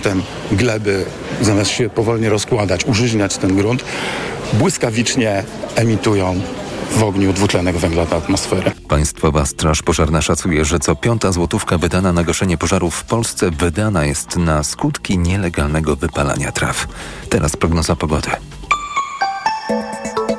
[0.00, 0.22] ten
[0.52, 1.04] gleby,
[1.40, 3.84] zamiast się powolnie rozkładać, użyźniać ten grunt,
[4.52, 6.40] błyskawicznie emitują
[6.90, 8.72] w ogniu dwutlenek węgla do atmosfery.
[8.88, 14.04] Państwowa Straż Pożarna szacuje, że co piąta złotówka wydana na gaszenie pożarów w Polsce wydana
[14.04, 16.86] jest na skutki nielegalnego wypalania traw.
[17.28, 18.30] Teraz prognoza pogody.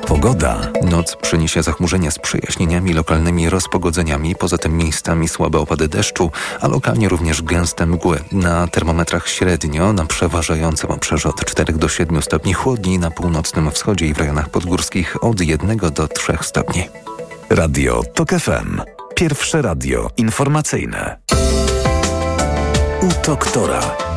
[0.06, 0.60] Pogoda.
[0.82, 6.30] Noc przyniesie zachmurzenia z przejaśnieniami, lokalnymi rozpogodzeniami, poza tym miejscami słabe opady deszczu,
[6.60, 8.20] a lokalnie również gęste mgły.
[8.32, 14.06] Na termometrach średnio na przeważającym obszarze od 4 do 7 stopni chłodniej, na północnym wschodzie
[14.06, 16.88] i w rejonach podgórskich od 1 do 3 stopni.
[17.50, 18.80] Radio TOK FM.
[19.14, 21.16] Pierwsze radio informacyjne.
[23.02, 24.15] U doktora.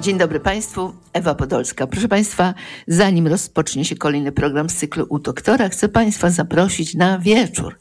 [0.00, 1.86] Dzień dobry Państwu, Ewa Podolska.
[1.86, 2.54] Proszę Państwa,
[2.86, 7.78] zanim rozpocznie się kolejny program z cyklu U Doktora, chcę Państwa zaprosić na wieczór.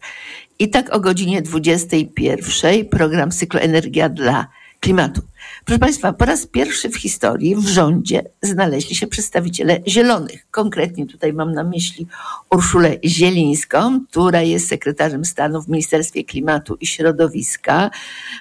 [0.60, 4.48] I tak o godzinie 21 program cyklu Energia dla
[4.80, 5.22] klimatu.
[5.70, 10.48] Proszę Państwa, po raz pierwszy w historii w rządzie znaleźli się przedstawiciele zielonych.
[10.52, 12.08] Konkretnie tutaj mam na myśli
[12.52, 17.90] Urszulę Zielińską, która jest sekretarzem stanu w Ministerstwie Klimatu i Środowiska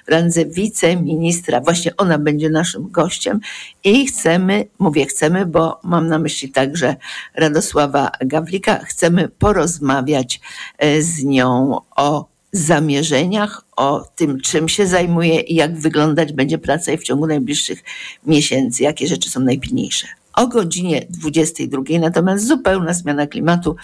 [0.07, 1.61] w randze wiceministra.
[1.61, 3.39] Właśnie ona będzie naszym gościem
[3.83, 6.95] i chcemy, mówię chcemy, bo mam na myśli także
[7.35, 10.41] Radosława Gawlika, chcemy porozmawiać
[10.77, 16.97] e, z nią o zamierzeniach, o tym, czym się zajmuje i jak wyglądać będzie praca
[16.97, 17.83] w ciągu najbliższych
[18.25, 20.07] miesięcy, jakie rzeczy są najpilniejsze.
[20.33, 23.75] O godzinie 22, natomiast zupełna zmiana klimatu,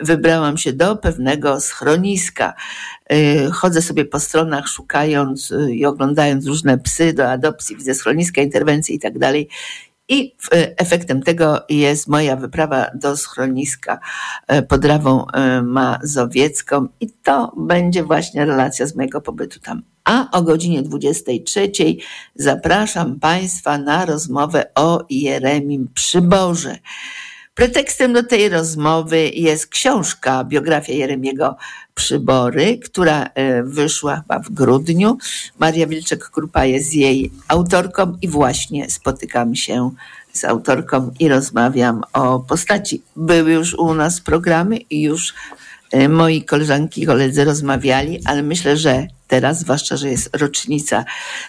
[0.00, 2.54] wybrałam się do pewnego schroniska.
[3.12, 8.42] Y, chodzę sobie po stronach, szukając y, i oglądając różne psy do adopcji, widzę schroniska,
[8.42, 9.48] interwencje i tak dalej.
[10.10, 10.36] I
[10.76, 14.00] efektem tego jest moja wyprawa do schroniska
[14.46, 19.82] e, pod Rawą e, Mazowiecką i to będzie właśnie relacja z mojego pobytu tam.
[20.04, 21.70] A o godzinie 23
[22.34, 26.78] zapraszam Państwa na rozmowę o Jeremim Przyborze.
[27.54, 31.56] Pretekstem do tej rozmowy jest książka, biografia Jeremiego
[31.94, 35.18] Przybory, która e, wyszła chyba w grudniu.
[35.58, 39.90] Maria Wilczek-Krupa jest jej autorką i właśnie spotykam się
[40.32, 43.02] z autorką i rozmawiam o postaci.
[43.16, 45.34] Były już u nas programy i już
[45.90, 51.04] e, moi koleżanki i koledzy rozmawiali, ale myślę, że teraz, zwłaszcza, że jest rocznica,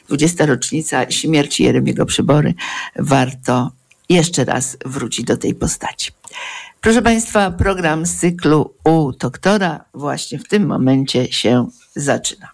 [0.07, 0.45] 20.
[0.45, 2.53] rocznica śmierci Jeremiego Przybory,
[2.95, 3.71] warto
[4.11, 6.11] jeszcze raz wrócić do tej postaci.
[6.81, 12.49] Proszę Państwa, program z cyklu u doktora właśnie w tym momencie się zaczyna.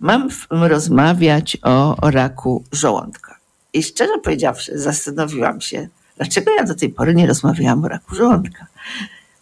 [0.00, 3.36] Mam rozmawiać o raku żołądka.
[3.72, 8.66] I szczerze powiedziawszy, zastanowiłam się, dlaczego ja do tej pory nie rozmawiałam o raku żołądka.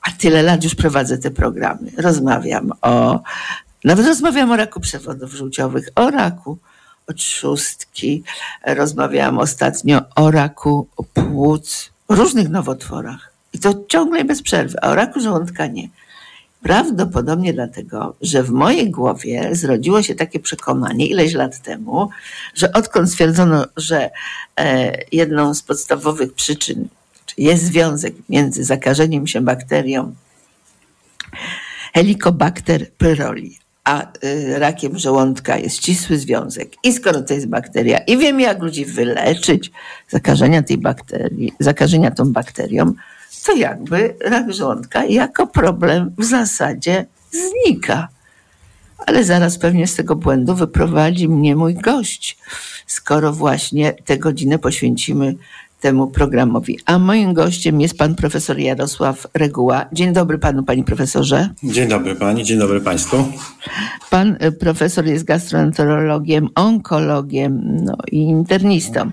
[0.03, 1.91] A tyle lat już prowadzę te programy.
[1.97, 3.21] Rozmawiam o,
[3.85, 6.59] nawet rozmawiam o raku przewodów żółciowych, o raku
[7.13, 8.23] trzustki.
[8.67, 13.33] Rozmawiałam ostatnio o raku płuc, o różnych nowotworach.
[13.53, 15.89] I to ciągle bez przerwy, a o raku żołądka nie.
[16.63, 22.11] Prawdopodobnie dlatego, że w mojej głowie zrodziło się takie przekonanie ileś lat temu,
[22.55, 24.11] że odkąd stwierdzono, że
[24.57, 26.89] e, jedną z podstawowych przyczyn
[27.39, 30.15] jest związek między zakażeniem się bakterią
[31.95, 33.59] Helicobacter pylori
[33.91, 36.73] a y, rakiem żołądka jest ścisły związek.
[36.83, 39.71] I skoro to jest bakteria i wiemy, jak ludzi wyleczyć
[40.09, 42.93] zakażenia tej bakterii, zakażenia tą bakterią,
[43.47, 48.09] to jakby rak żołądka jako problem w zasadzie znika.
[49.07, 52.39] Ale zaraz pewnie z tego błędu wyprowadzi mnie mój gość,
[52.87, 55.35] skoro właśnie tę godzinę poświęcimy
[55.81, 56.79] temu programowi.
[56.87, 59.85] A moim gościem jest pan profesor Jarosław Reguła.
[59.93, 61.49] Dzień dobry panu, panie profesorze.
[61.63, 63.25] Dzień dobry pani, dzień dobry państwu.
[64.11, 69.11] Pan e, profesor jest gastroenterologiem, onkologiem no i internistą.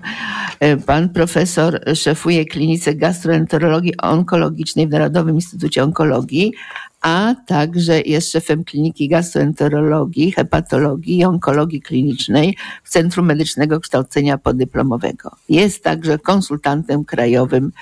[0.60, 6.52] E, pan profesor szefuje klinice gastroenterologii onkologicznej w Narodowym Instytucie Onkologii,
[7.00, 15.30] a także jest szefem Kliniki Gastroenterologii, Hepatologii i Onkologii Klinicznej w Centrum Medycznego Kształcenia Podyplomowego.
[15.48, 17.72] Jest także konsultantem krajowym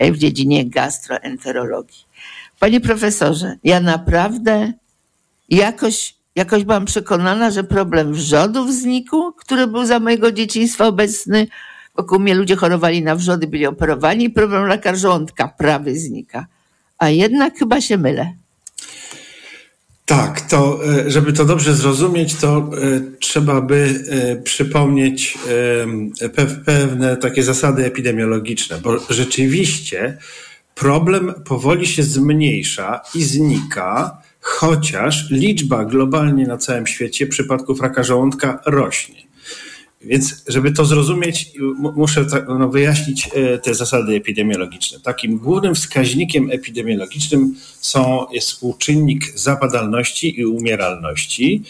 [0.00, 2.04] w dziedzinie gastroenterologii.
[2.58, 4.72] Panie profesorze, ja naprawdę
[5.48, 11.46] jakoś, jakoś byłam przekonana, że problem wrzodów znikł, który był za mojego dzieciństwa obecny.
[11.96, 16.46] Wokół mnie ludzie chorowali na wrzody, byli operowani i problem raka żołądka prawy znika.
[16.98, 18.39] A jednak chyba się mylę.
[20.10, 25.38] Tak, to e, żeby to dobrze zrozumieć, to e, trzeba by e, przypomnieć
[26.64, 30.18] pewne takie zasady epidemiologiczne, bo rzeczywiście
[30.74, 38.60] problem powoli się zmniejsza i znika, chociaż liczba globalnie na całym świecie przypadków raka żołądka
[38.66, 39.29] rośnie.
[40.00, 41.52] Więc, żeby to zrozumieć,
[41.96, 45.00] muszę no, wyjaśnić e, te zasady epidemiologiczne.
[45.00, 51.62] Takim głównym wskaźnikiem epidemiologicznym są, jest współczynnik zapadalności i umieralności,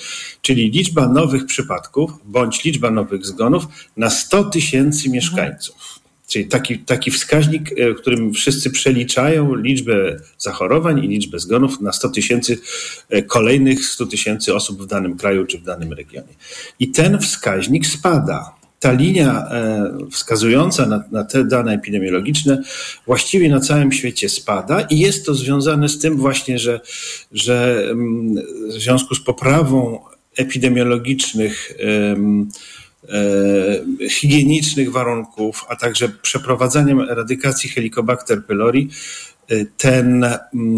[0.43, 3.67] czyli liczba nowych przypadków bądź liczba nowych zgonów
[3.97, 6.00] na 100 tysięcy mieszkańców.
[6.31, 12.09] Czyli taki, taki wskaźnik, e, którym wszyscy przeliczają liczbę zachorowań i liczbę zgonów na 100
[12.09, 12.59] tysięcy
[13.09, 16.35] e, kolejnych 100 tysięcy osób w danym kraju czy w danym regionie.
[16.79, 18.55] I ten wskaźnik spada.
[18.81, 22.63] Ta linia e, wskazująca na, na te dane epidemiologiczne
[23.07, 26.81] właściwie na całym świecie spada i jest to związane z tym właśnie, że,
[27.33, 28.35] że mm,
[28.69, 29.99] w związku z poprawą
[30.37, 31.73] epidemiologicznych
[34.11, 38.89] higienicznych warunków, a także przeprowadzaniem eradykacji Helicobacter pylori,
[39.49, 40.27] e, ten,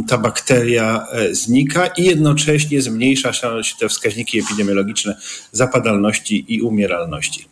[0.09, 3.49] ta bakteria e, znika i jednocześnie zmniejsza się
[3.81, 5.17] te wskaźniki epidemiologiczne
[5.53, 7.49] zapadalności i umieralności.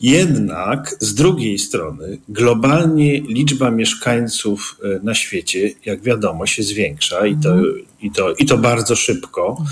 [0.00, 7.54] Jednak z drugiej strony, globalnie liczba mieszkańców na świecie, jak wiadomo, się zwiększa i to,
[8.00, 9.64] i to, i to bardzo szybko.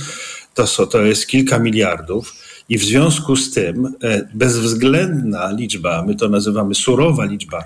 [0.55, 2.44] To, to jest kilka miliardów.
[2.69, 7.65] I w związku z tym e, bezwzględna liczba, my to nazywamy surowa liczba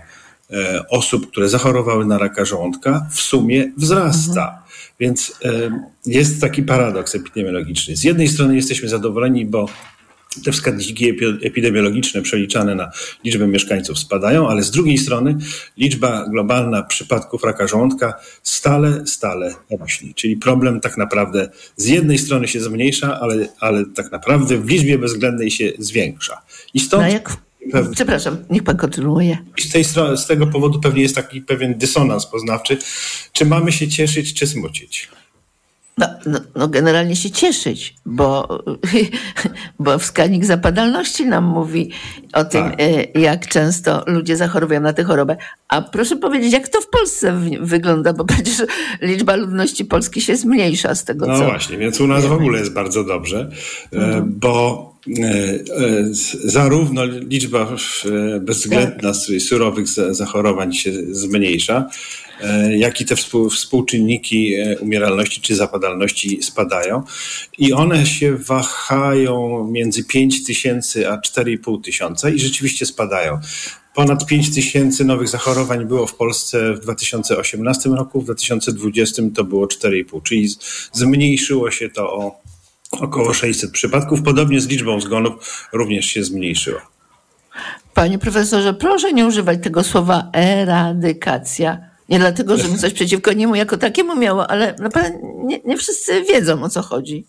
[0.50, 4.42] e, osób, które zachorowały na raka żołądka, w sumie wzrasta.
[4.42, 4.62] Mhm.
[5.00, 5.50] Więc e,
[6.06, 7.96] jest taki paradoks epidemiologiczny.
[7.96, 9.68] Z jednej strony jesteśmy zadowoleni, bo
[10.44, 12.90] te wskaźniki epidemiologiczne przeliczane na
[13.24, 15.36] liczbę mieszkańców spadają, ale z drugiej strony
[15.76, 20.14] liczba globalna przypadków raka żołądka stale, stale rośnie.
[20.14, 24.98] Czyli problem tak naprawdę z jednej strony się zmniejsza, ale, ale tak naprawdę w liczbie
[24.98, 26.42] bezwzględnej się zwiększa.
[26.74, 27.02] I stąd.
[27.02, 27.36] No jak...
[27.92, 29.38] Przepraszam, niech pan kontynuuje.
[29.58, 29.84] I z, tej,
[30.16, 32.78] z tego powodu pewnie jest taki pewien dysonans poznawczy.
[33.32, 35.08] Czy mamy się cieszyć, czy smucić?
[35.98, 38.48] No, no, no, generalnie się cieszyć, bo,
[39.80, 41.90] bo wskaźnik zapadalności nam mówi
[42.32, 42.80] o tym, tak.
[42.80, 45.36] E, jak często ludzie zachorowują na tę chorobę.
[45.68, 48.62] A proszę powiedzieć, jak to w Polsce wygląda, bo przecież
[49.02, 51.40] liczba ludności Polski się zmniejsza z tego, no co...
[51.40, 52.34] No właśnie, więc u nas wiemy.
[52.34, 53.50] w ogóle jest bardzo dobrze,
[53.92, 54.34] e, mhm.
[54.36, 54.84] bo
[55.18, 55.58] e,
[56.44, 57.76] zarówno liczba
[58.40, 59.40] bezwzględna tak.
[59.40, 61.88] surowych zachorowań się zmniejsza,
[62.40, 63.16] E, jak i te
[63.50, 67.02] współczynniki e, umieralności czy zapadalności spadają.
[67.58, 73.40] I one się wahają między 5 tysięcy a 4,5 tysiąca i rzeczywiście spadają.
[73.98, 79.66] Ponad 5 tysięcy nowych zachorowań było w Polsce w 2018 roku, w 2020 to było
[79.66, 80.48] 4,5, czyli
[80.92, 82.40] zmniejszyło się to o
[82.90, 84.22] około 600 przypadków.
[84.22, 86.80] Podobnie z liczbą zgonów również się zmniejszyła.
[87.94, 91.78] Panie profesorze, proszę nie używać tego słowa eradykacja
[92.08, 96.62] nie dlatego, żebym coś przeciwko niemu jako takiemu miało, ale naprawdę nie, nie wszyscy wiedzą
[96.62, 97.26] o co chodzi.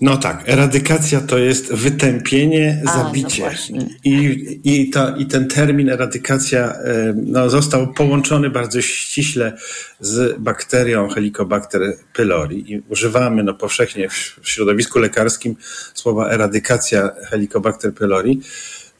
[0.00, 3.50] No tak, eradykacja to jest wytępienie, A, no zabicie.
[3.70, 6.74] No I, i, ta, I ten termin eradykacja
[7.14, 9.56] no, został połączony bardzo ściśle
[10.00, 12.72] z bakterią Helicobacter pylori.
[12.72, 15.56] I używamy no, powszechnie w środowisku lekarskim
[15.94, 18.40] słowa eradykacja Helicobacter pylori.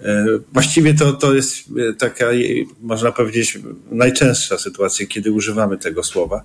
[0.03, 2.27] E, właściwie to, to jest e, taka,
[2.81, 3.59] można powiedzieć,
[3.91, 6.43] najczęstsza sytuacja, kiedy używamy tego słowa.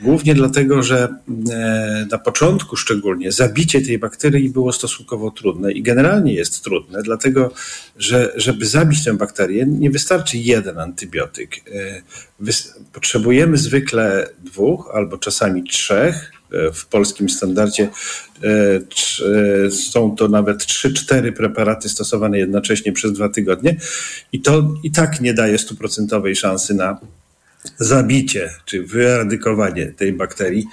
[0.00, 1.08] Głównie dlatego, że
[1.50, 7.52] e, na początku szczególnie zabicie tej bakterii było stosunkowo trudne i generalnie jest trudne, dlatego
[7.98, 11.56] że żeby zabić tę bakterię, nie wystarczy jeden antybiotyk.
[12.92, 16.35] Potrzebujemy zwykle dwóch albo czasami trzech
[16.74, 17.88] w polskim standardzie
[18.44, 23.76] e, są to nawet 3-4 preparaty stosowane jednocześnie przez dwa tygodnie
[24.32, 26.98] i to i tak nie daje stuprocentowej szansy na
[27.78, 30.66] zabicie czy wyradykowanie tej bakterii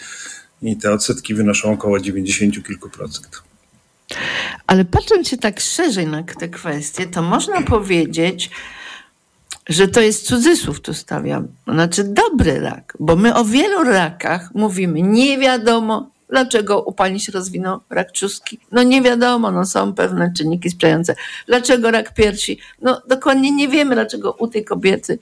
[0.62, 3.44] i te odsetki wynoszą około 90 kilku procent.
[4.68, 8.50] Ale patrząc się tak szerzej na tę kwestię, to można powiedzieć,
[9.70, 15.01] że to jest cudzysłów tu stawiam, znaczy dobry rak, bo my o wielu rakach mówimy,
[15.01, 18.60] nie wiadomo, dlaczego u pani się rozwinął rak czustki.
[18.72, 21.15] No nie wiadomo, no są pewne czynniki sprzyjające.
[21.48, 22.60] Dlaczego rak piersi?
[22.82, 25.20] No dokładnie nie wiemy, dlaczego u tej kobiety.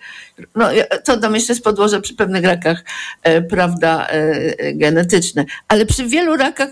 [0.56, 0.70] No
[1.06, 2.84] to tam jeszcze jest podłoże przy pewnych rakach,
[3.24, 4.14] e, prawda, e,
[4.60, 5.46] e genetyczne.
[5.68, 6.70] Ale przy wielu rakach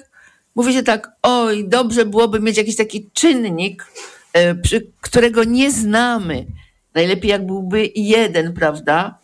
[0.55, 3.85] mówi się tak, oj, dobrze byłoby mieć jakiś taki czynnik,
[4.33, 6.45] e, przy, którego nie znamy,
[6.95, 9.19] Najlepiej jak byłby jeden, prawda?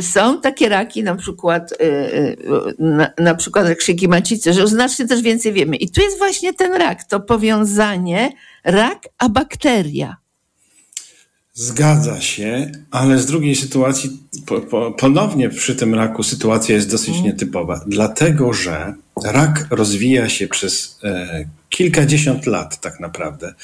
[0.00, 2.36] Są takie raki, na przykład, y, y,
[2.78, 5.76] na, na przykład krzyki macicy, że znacznie też więcej wiemy.
[5.76, 8.32] I tu jest właśnie ten rak, to powiązanie
[8.64, 10.16] rak a bakteria.
[11.58, 17.14] Zgadza się, ale z drugiej sytuacji, po, po, ponownie przy tym raku sytuacja jest dosyć
[17.14, 17.24] mm.
[17.24, 18.94] nietypowa, dlatego że
[19.24, 23.54] rak rozwija się przez e, kilkadziesiąt lat tak naprawdę.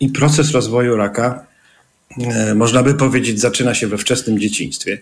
[0.00, 1.46] I proces rozwoju raka,
[2.54, 4.98] można by powiedzieć, zaczyna się we wczesnym dzieciństwie.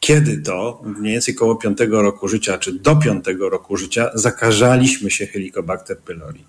[0.00, 5.26] Kiedy to, mniej więcej koło piątego roku życia, czy do piątego roku życia, zakażaliśmy się
[5.26, 6.44] Helicobacter pylori.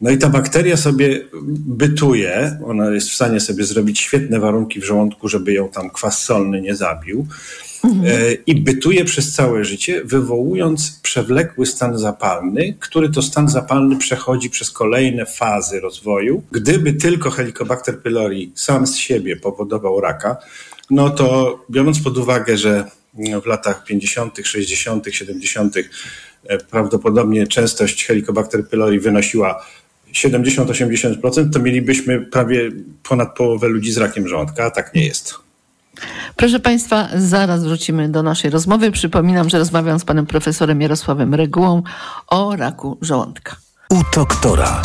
[0.00, 1.28] No i ta bakteria sobie
[1.66, 6.22] bytuje, ona jest w stanie sobie zrobić świetne warunki w żołądku, żeby ją tam kwas
[6.22, 7.26] solny nie zabił.
[7.84, 14.50] E, I bytuje przez całe życie, wywołując przewlekły stan zapalny, który to stan zapalny przechodzi
[14.50, 16.42] przez kolejne fazy rozwoju.
[16.52, 20.36] Gdyby tylko Helicobacter pylori sam z siebie powodował raka,
[20.90, 22.84] no to biorąc pod uwagę, że
[23.42, 25.76] w latach 50., 60., 70.
[26.46, 29.64] e, prawdopodobnie częstość Helicobacter pylori wynosiła
[30.12, 32.70] 70-80%, to mielibyśmy prawie
[33.08, 35.34] ponad połowę ludzi z rakiem żołądka, a tak nie jest.
[36.36, 38.90] Proszę Państwa, zaraz wrócimy do naszej rozmowy.
[38.90, 41.82] Przypominam, że rozmawiam z panem profesorem Jarosławem Regułą
[42.26, 43.56] o raku żołądka.
[43.90, 44.82] U doktora.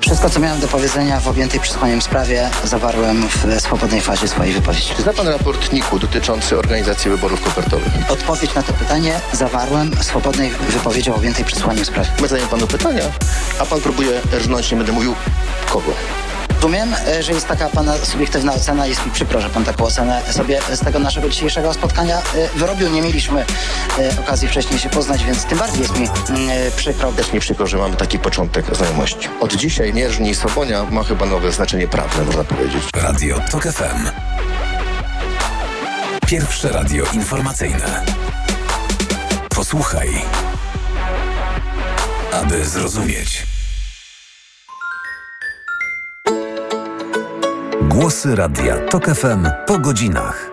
[0.00, 4.94] Wszystko, co miałem do powiedzenia w objętej przesłuchaniem sprawie, zawarłem w swobodnej fazie swojej wypowiedzi.
[4.98, 7.92] Zna pan raport NIK-u dotyczący organizacji wyborów kopertowych?
[8.08, 12.08] Odpowiedź na to pytanie zawarłem w swobodnej wypowiedzi o objętej przesłuchaniem sprawie.
[12.20, 13.02] My zadajemy panu pytania,
[13.60, 15.14] a pan próbuje rżnąć, nie będę mówił
[15.70, 15.92] kogo.
[16.66, 18.86] Rozumiem, e, że jest taka pana subiektywna ocena.
[18.86, 22.88] Jest mi przykro, że pan taką ocenę sobie z tego naszego dzisiejszego spotkania e, wyrobił.
[22.88, 23.44] Nie mieliśmy
[23.98, 27.12] e, okazji wcześniej się poznać, więc tym bardziej jest mi mm, przykro.
[27.12, 29.28] Też mi przykro, że mamy taki początek znajomości.
[29.40, 32.84] Od dzisiaj Nierżni i Sobonia ma chyba nowe znaczenie prawne, można powiedzieć.
[32.94, 34.08] Radio TOK FM.
[36.26, 38.04] Pierwsze radio informacyjne.
[39.48, 40.08] Posłuchaj,
[42.32, 43.55] aby zrozumieć.
[47.88, 50.50] Głosy Radia TOK FM po godzinach.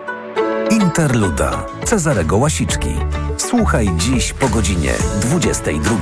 [0.70, 2.88] Interluda Cezarego Łasiczki.
[3.36, 5.96] Słuchaj dziś po godzinie 22.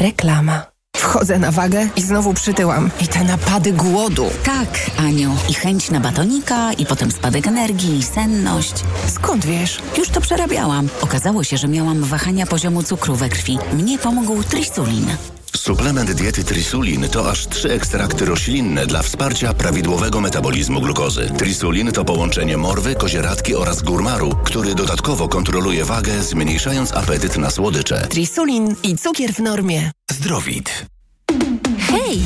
[0.00, 0.73] Reklama.
[1.04, 2.90] Wchodzę na wagę i znowu przytyłam.
[3.00, 4.30] I te napady głodu.
[4.44, 5.36] Tak, Aniu.
[5.50, 8.74] I chęć na batonika, i potem spadek energii, i senność.
[9.14, 9.80] Skąd wiesz?
[9.98, 10.88] Już to przerabiałam.
[11.00, 13.58] Okazało się, że miałam wahania poziomu cukru we krwi.
[13.72, 15.06] Mnie pomógł trisulin.
[15.56, 21.30] Suplement diety Trisulin to aż trzy ekstrakty roślinne dla wsparcia prawidłowego metabolizmu glukozy.
[21.38, 28.06] Trisulin to połączenie morwy, kozieradki oraz górmaru, który dodatkowo kontroluje wagę, zmniejszając apetyt na słodycze.
[28.10, 29.90] Trisulin i cukier w normie.
[30.10, 30.93] Zdrowit.
[31.94, 32.20] Hej!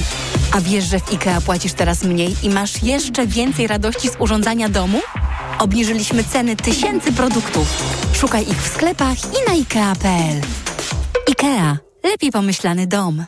[0.52, 4.68] A wiesz, że w IKEA płacisz teraz mniej i masz jeszcze więcej radości z urządzania
[4.68, 5.00] domu?
[5.58, 7.82] Obniżyliśmy ceny tysięcy produktów.
[8.12, 10.40] Szukaj ich w sklepach i na IKEA.pl.
[11.28, 11.78] IKEA.
[12.04, 13.25] Lepiej pomyślany dom.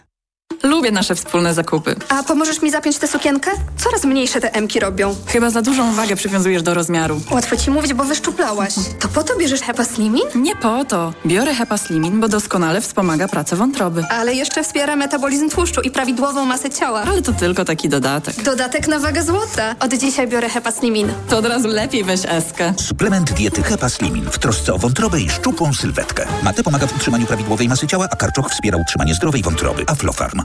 [0.63, 1.97] Lubię nasze wspólne zakupy.
[2.09, 3.51] A pomożesz mi zapiąć tę sukienkę?
[3.77, 5.17] Coraz mniejsze te emki robią.
[5.27, 7.21] Chyba za dużą wagę przywiązujesz do rozmiaru.
[7.31, 8.75] Łatwo ci mówić, bo wyszczuplałaś.
[9.01, 10.23] To po to bierzesz Hepa Slimin?
[10.35, 11.13] Nie po to.
[11.27, 14.05] Biorę Hepa Slimin, bo doskonale wspomaga pracę wątroby.
[14.11, 17.03] Ale jeszcze wspiera metabolizm tłuszczu i prawidłową masę ciała.
[17.03, 18.43] Ale to tylko taki dodatek.
[18.43, 19.75] Dodatek na wagę złota.
[19.81, 21.13] Od dzisiaj biorę Hepa Slimin.
[21.29, 22.75] To od razu lepiej weź eskę.
[22.77, 26.27] Suplement diety Hepa Slimin w trosce o wątrobę i szczupłą sylwetkę.
[26.43, 29.85] Mate pomaga w utrzymaniu prawidłowej masy ciała, a karczoch wspiera utrzymanie zdrowej wątroby.
[29.87, 30.40] Aflofarm.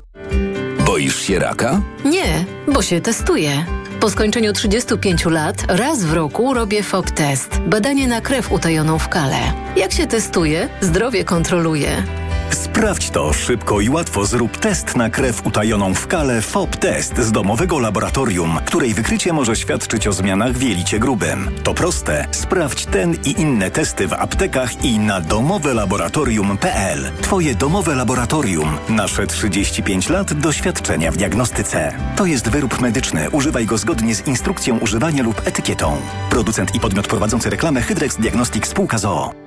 [0.85, 1.81] Boisz się raka?
[2.05, 3.65] Nie, bo się testuję.
[3.99, 7.59] Po skończeniu 35 lat raz w roku robię FOB test.
[7.67, 9.37] Badanie na krew utajoną w kale.
[9.77, 12.03] Jak się testuje, zdrowie kontroluje.
[12.49, 14.25] Sprawdź to szybko i łatwo.
[14.25, 19.55] Zrób test na krew utajoną w kale FOB Test z domowego laboratorium, której wykrycie może
[19.55, 21.51] świadczyć o zmianach w jelicie grubym.
[21.63, 22.27] To proste.
[22.31, 27.11] Sprawdź ten i inne testy w aptekach i na domowelaboratorium.pl.
[27.21, 28.77] Twoje domowe laboratorium.
[28.89, 31.93] Nasze 35 lat doświadczenia w diagnostyce.
[32.15, 33.29] To jest wyrób medyczny.
[33.29, 35.97] Używaj go zgodnie z instrukcją używania lub etykietą.
[36.29, 39.44] Producent i podmiot prowadzący reklamę Hydrex Diagnostics Spółka ZOO.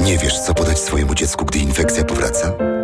[0.00, 2.73] Nie wiesz, co podać swojemu dziecku, gdy infekcja powraca?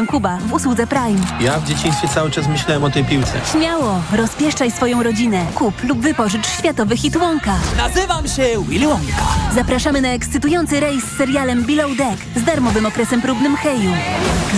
[0.00, 1.20] Film Kuba w usłudze Prime.
[1.40, 3.32] Ja w dzieciństwie cały czas myślałem o tej piłce.
[3.52, 5.46] Śmiało, rozpieszczaj swoją rodzinę.
[5.54, 7.54] Kup lub wypożycz światowy hit Wonka.
[7.76, 9.22] Nazywam się Willy Wonka.
[9.54, 13.90] Zapraszamy na ekscytujący rejs z serialem Below Deck z darmowym okresem próbnym Heju.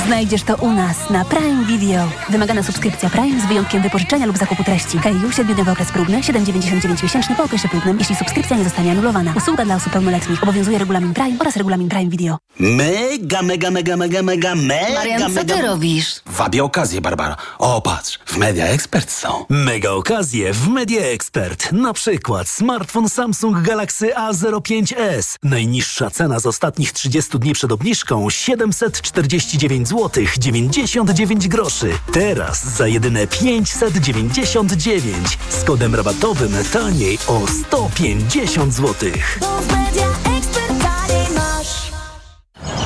[0.07, 2.09] Znajdziesz to u nas na Prime Video.
[2.29, 4.99] Wymagana subskrypcja Prime z wyjątkiem wypożyczenia lub zakupu treści.
[4.99, 9.33] Heju, 7-dniowy okres próbny, 7,99 miesięczny po okresie próbnym, jeśli subskrypcja nie zostanie anulowana.
[9.37, 10.43] Usługa dla osób pełnoletnich.
[10.43, 12.39] Obowiązuje regulamin Prime oraz regulamin Prime Video.
[12.59, 15.57] Mega, mega, mega, mega, mega, mega, co mega...
[15.57, 16.15] ty robisz?
[16.27, 17.37] Wabię okazję, Barbara.
[17.59, 19.45] O, patrz, w Media Expert są.
[19.49, 21.73] Mega okazje w Media Expert.
[21.73, 25.37] Na przykład smartfon Samsung Galaxy A05s.
[25.43, 31.91] Najniższa cena z ostatnich 30 dni przed obniżką 749 zł 99 groszy.
[32.13, 39.11] Teraz za jedyne 599 z kodem rabatowym taniej o 150 zł.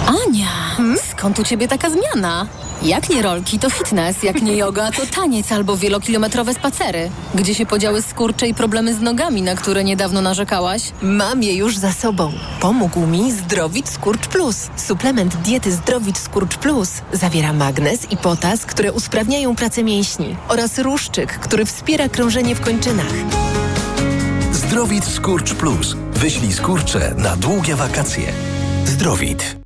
[0.06, 0.45] Ania,
[1.18, 2.46] skąd u ciebie taka zmiana?
[2.82, 7.10] Jak nie rolki, to fitness, jak nie yoga, to taniec albo wielokilometrowe spacery.
[7.34, 10.82] Gdzie się podziały skurcze i problemy z nogami, na które niedawno narzekałaś?
[11.02, 12.32] Mam je już za sobą.
[12.60, 14.68] Pomógł mi Zdrowit Skurcz Plus.
[14.76, 21.38] Suplement diety Zdrowit Skurcz Plus zawiera magnez i potas, które usprawniają pracę mięśni oraz ruszczyk,
[21.38, 23.12] który wspiera krążenie w kończynach.
[24.52, 25.96] Zdrowit Skurcz Plus.
[26.12, 28.32] Wyślij skurcze na długie wakacje.
[28.84, 29.65] Zdrowit.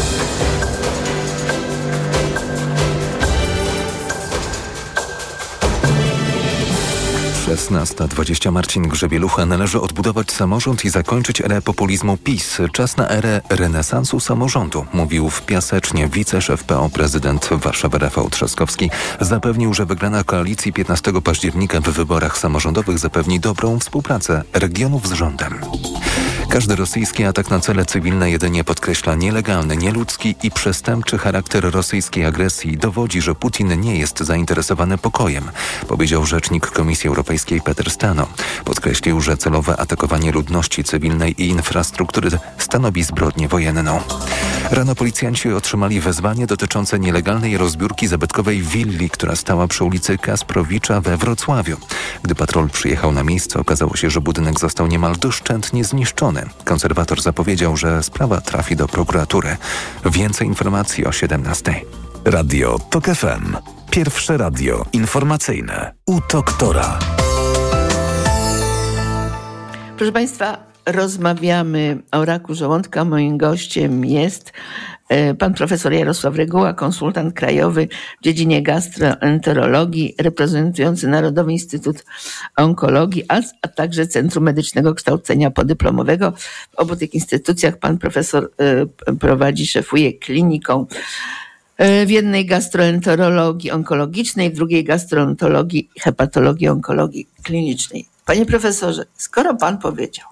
[7.55, 12.57] 16.20 Marcin Grzebielucha należy odbudować samorząd i zakończyć erę populizmu PiS.
[12.73, 18.89] Czas na erę renesansu samorządu, mówił w Piasecznie wiceszef PO prezydent Warszawy Rafał Trzaskowski.
[19.21, 25.59] Zapewnił, że wygrana koalicji 15 października w wyborach samorządowych zapewni dobrą współpracę regionów z rządem.
[26.49, 32.71] Każdy rosyjski atak na cele cywilne jedynie podkreśla nielegalny, nieludzki i przestępczy charakter rosyjskiej agresji
[32.71, 35.51] i dowodzi, że Putin nie jest zainteresowany pokojem,
[35.87, 38.27] powiedział rzecznik Komisji Europejskiej Peter Stano.
[38.65, 43.99] Podkreślił, że celowe atakowanie ludności cywilnej i infrastruktury stanowi zbrodnię wojenną.
[44.71, 51.17] Rano policjanci otrzymali wezwanie dotyczące nielegalnej rozbiórki zabytkowej willi, która stała przy ulicy Kasprowicza we
[51.17, 51.77] Wrocławiu.
[52.23, 56.49] Gdy patrol przyjechał na miejsce, okazało się, że budynek został niemal doszczętnie zniszczony.
[56.65, 59.57] Konserwator zapowiedział, że sprawa trafi do prokuratury.
[60.05, 61.81] Więcej informacji o 17.
[62.25, 63.57] Radio TOK FM.
[63.91, 65.93] Pierwsze radio informacyjne.
[66.05, 66.99] U doktora.
[70.01, 73.05] Proszę Państwa, rozmawiamy o raku żołądka.
[73.05, 74.53] Moim gościem jest
[75.09, 77.87] e, pan profesor Jarosław Reguła, konsultant krajowy
[78.21, 82.05] w dziedzinie gastroenterologii, reprezentujący Narodowy Instytut
[82.55, 86.33] Onkologii, a, a także Centrum Medycznego Kształcenia Podyplomowego.
[86.71, 88.51] W obu tych instytucjach pan profesor
[89.07, 90.85] e, prowadzi, szefuje kliniką
[91.77, 98.11] e, w jednej gastroenterologii onkologicznej, w drugiej gastroenterologii hepatologii onkologii klinicznej.
[98.31, 100.27] Panie profesorze, skoro pan powiedział,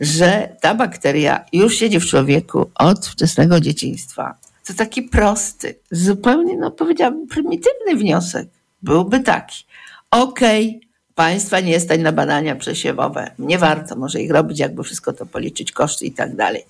[0.00, 4.34] że ta bakteria już siedzi w człowieku od wczesnego dzieciństwa,
[4.66, 8.48] to taki prosty, zupełnie, no powiedziałabym, prymitywny wniosek
[8.82, 9.64] byłby taki.
[10.10, 15.12] Okej, okay, państwa nie stać na badania przesiewowe, nie warto może ich robić, jakby wszystko
[15.12, 16.64] to policzyć, koszty i tak dalej.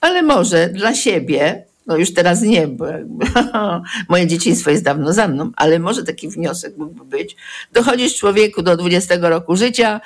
[0.00, 3.26] Ale może dla siebie, no już teraz nie, bo jakby,
[4.08, 7.36] moje dzieciństwo jest dawno za mną, ale może taki wniosek mógłby być.
[7.72, 10.00] Dochodzisz człowieku do 20 roku życia,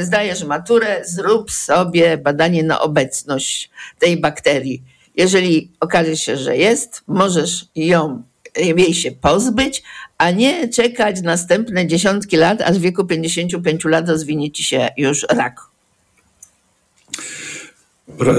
[0.00, 4.82] zdajesz maturę, zrób sobie badanie na obecność tej bakterii.
[5.16, 8.22] Jeżeli okaże się, że jest, możesz ją,
[8.56, 9.82] jej się pozbyć,
[10.18, 15.26] a nie czekać następne dziesiątki lat, aż w wieku 55 lat rozwinie ci się już
[15.30, 15.60] rak.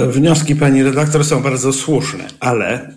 [0.10, 2.96] Wnioski pani redaktor są bardzo słuszne, ale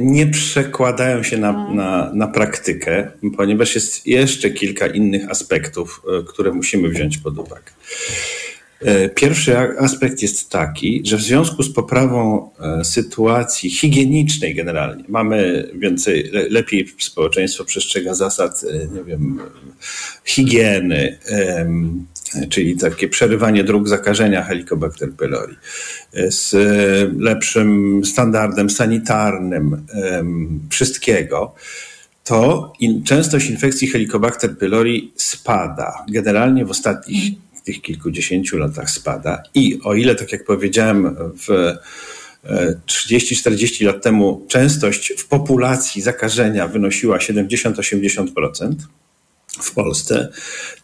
[0.00, 6.88] nie przekładają się na, na, na praktykę, ponieważ jest jeszcze kilka innych aspektów, które musimy
[6.88, 7.72] wziąć pod uwagę.
[9.14, 12.50] Pierwszy aspekt jest taki, że w związku z poprawą
[12.82, 18.64] sytuacji higienicznej generalnie, mamy więcej, lepiej społeczeństwo przestrzega zasad,
[18.94, 19.40] nie wiem,
[20.24, 21.18] higieny,
[22.50, 25.56] czyli takie przerywanie dróg zakażenia Helicobacter pylori
[26.12, 26.54] z
[27.20, 29.86] lepszym standardem sanitarnym
[30.70, 31.54] wszystkiego,
[32.24, 36.04] to in, częstość infekcji Helicobacter pylori spada.
[36.08, 37.32] Generalnie w ostatnich
[37.64, 41.74] tych kilkudziesięciu latach spada i o ile, tak jak powiedziałem, w
[42.86, 48.74] 30-40 lat temu częstość w populacji zakażenia wynosiła 70-80%,
[49.62, 50.28] w Polsce,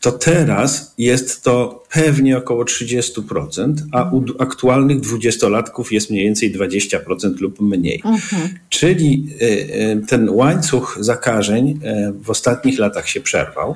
[0.01, 7.41] to teraz jest to pewnie około 30%, a u aktualnych dwudziestolatków jest mniej więcej 20%
[7.41, 8.03] lub mniej.
[8.05, 8.49] Mhm.
[8.69, 13.75] Czyli y, y, ten łańcuch zakażeń y, w ostatnich latach się przerwał.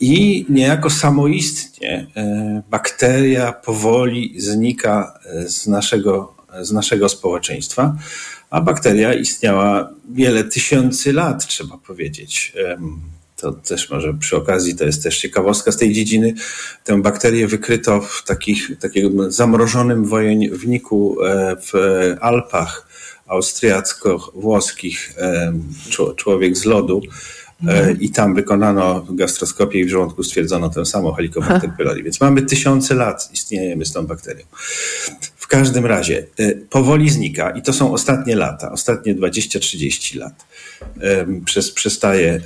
[0.00, 2.06] I niejako samoistnie
[2.70, 7.96] bakteria powoli znika z naszego, z naszego społeczeństwa,
[8.50, 12.52] a bakteria istniała wiele tysięcy lat, trzeba powiedzieć.
[13.36, 16.34] To też może przy okazji, to jest też ciekawostka z tej dziedziny.
[16.84, 21.72] Tę bakterię wykryto w takich, takim zamrożonym wojowniku e, w
[22.20, 22.86] Alpach
[23.26, 25.14] austriacko-włoskich,
[25.90, 27.00] czło- człowiek z lodu.
[27.68, 32.02] E, I tam wykonano gastroskopię i w żołądku stwierdzono tę samą Helicobacter pylori.
[32.02, 34.44] Więc mamy tysiące lat istniejemy z tą bakterią.
[35.46, 40.46] W każdym razie e, powoli znika i to są ostatnie lata, ostatnie 20-30 lat.
[41.44, 42.40] Przez, przestaje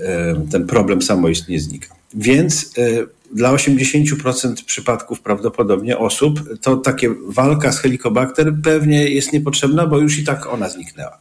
[0.50, 1.94] ten problem samoistnie znika.
[2.14, 9.86] Więc e, dla 80% przypadków prawdopodobnie osób to takie walka z Helicobacter pewnie jest niepotrzebna,
[9.86, 11.18] bo już i tak ona zniknęła.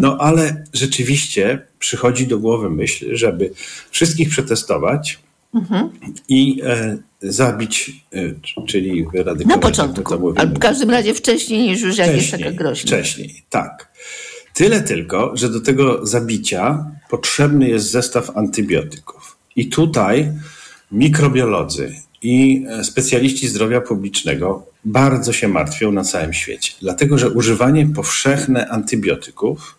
[0.00, 3.50] No ale rzeczywiście przychodzi do głowy myśl, żeby
[3.90, 5.18] wszystkich przetestować
[5.54, 5.90] Mhm.
[6.28, 9.56] i e, zabić, e, czyli wyeradykować.
[9.56, 12.86] Na początku, ale w każdym razie wcześniej niż już jak jest taka groźna.
[12.86, 13.92] Wcześniej, tak.
[14.54, 19.38] Tyle tylko, że do tego zabicia potrzebny jest zestaw antybiotyków.
[19.56, 20.32] I tutaj
[20.92, 27.86] mikrobiolodzy i e, specjaliści zdrowia publicznego bardzo się martwią na całym świecie, dlatego że używanie
[27.86, 29.77] powszechne antybiotyków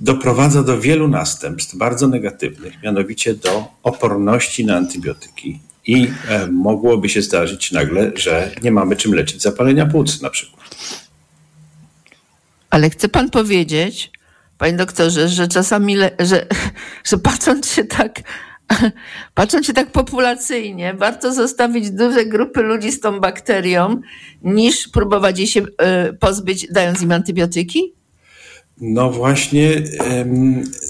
[0.00, 5.60] doprowadza do wielu następstw bardzo negatywnych, mianowicie do oporności na antybiotyki.
[5.86, 10.64] I e, mogłoby się zdarzyć nagle, że nie mamy czym leczyć zapalenia płuc na przykład.
[12.70, 14.10] Ale chce pan powiedzieć,
[14.58, 16.46] panie doktorze, że czasami, le, że,
[17.10, 18.20] że patrząc się tak,
[19.34, 24.00] patrząc się tak populacyjnie, warto zostawić duże grupy ludzi z tą bakterią,
[24.42, 27.94] niż próbować jej się e, pozbyć, dając im antybiotyki?
[28.80, 29.82] No właśnie,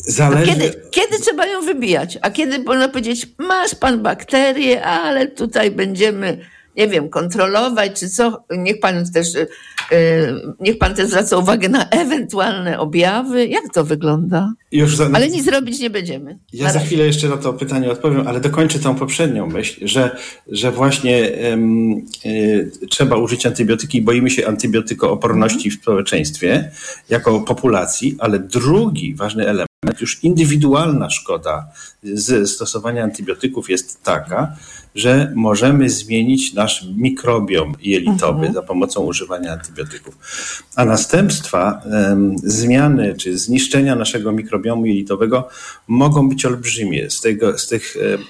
[0.06, 0.52] zależy.
[0.52, 2.18] kiedy, kiedy trzeba ją wybijać?
[2.22, 6.38] A kiedy można powiedzieć, masz pan bakterię, ale tutaj będziemy,
[6.76, 8.44] nie wiem, kontrolować, czy co?
[8.58, 9.28] Niech pan też,
[10.60, 13.46] niech pan też zwraca uwagę na ewentualne objawy.
[13.46, 14.52] Jak to wygląda?
[14.72, 16.38] Już za, Ale nic zrobić nie będziemy.
[16.52, 20.16] ja za chwilę jeszcze na to pytanie odpowiem, ale dokończę tą poprzednią myśl, że,
[20.48, 21.92] że właśnie em,
[22.26, 26.70] y, trzeba użyć antybiotyki i boimy się antybiotykooporności w społeczeństwie
[27.10, 29.68] jako populacji, ale drugi ważny element,
[30.00, 31.68] już indywidualna szkoda
[32.02, 34.56] z stosowania antybiotyków jest taka,
[34.94, 40.18] że możemy zmienić nasz mikrobiom jelitowy za pomocą używania antybiotyków.
[40.76, 45.48] A następstwa em, zmiany czy zniszczenia naszego mikrobiomu jelitowego
[45.88, 47.10] mogą być olbrzymie.
[47.10, 48.24] Z, tego, z tych em,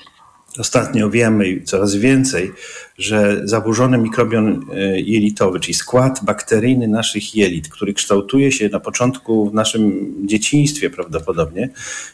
[0.59, 2.53] Ostatnio wiemy i coraz więcej,
[2.99, 9.51] że zaburzony mikrobiom e, jelitowy, czyli skład bakteryjny naszych jelit, który kształtuje się na początku
[9.51, 11.69] w naszym dzieciństwie prawdopodobnie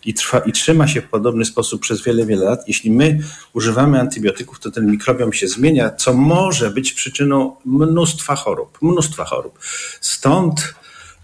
[0.04, 3.18] i, trwa, i trzyma się w podobny sposób przez wiele, wiele lat, jeśli my
[3.52, 8.78] używamy antybiotyków, to ten mikrobiom się zmienia, co może być przyczyną mnóstwa chorób.
[8.82, 9.58] Mnóstwa chorób.
[10.00, 10.74] Stąd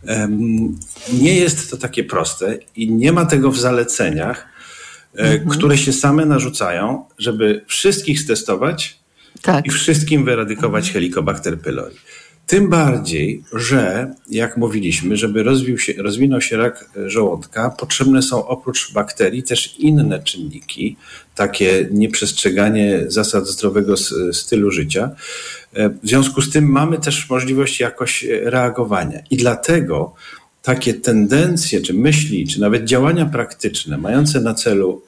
[0.07, 0.79] em,
[1.13, 4.56] nie jest to takie proste i nie ma tego w zaleceniach
[5.17, 8.99] e, które się same narzucają, żeby wszystkich stestować
[9.65, 11.97] i wszystkim wyradykować Helicobacter pylori.
[12.47, 18.93] Tym bardziej, że jak mówiliśmy, żeby rozwił się, rozwinął się rak żołądka, potrzebne są oprócz
[18.93, 20.97] bakterii też inne czynniki,
[21.35, 23.95] takie nieprzestrzeganie zasad zdrowego
[24.33, 25.11] stylu życia.
[25.75, 29.21] E, W związku z tym mamy też możliwość jakoś e, reagowania.
[29.31, 30.15] I dlatego
[30.67, 35.03] takie tendencje, czy myśli, czy nawet działania praktyczne, mające na celu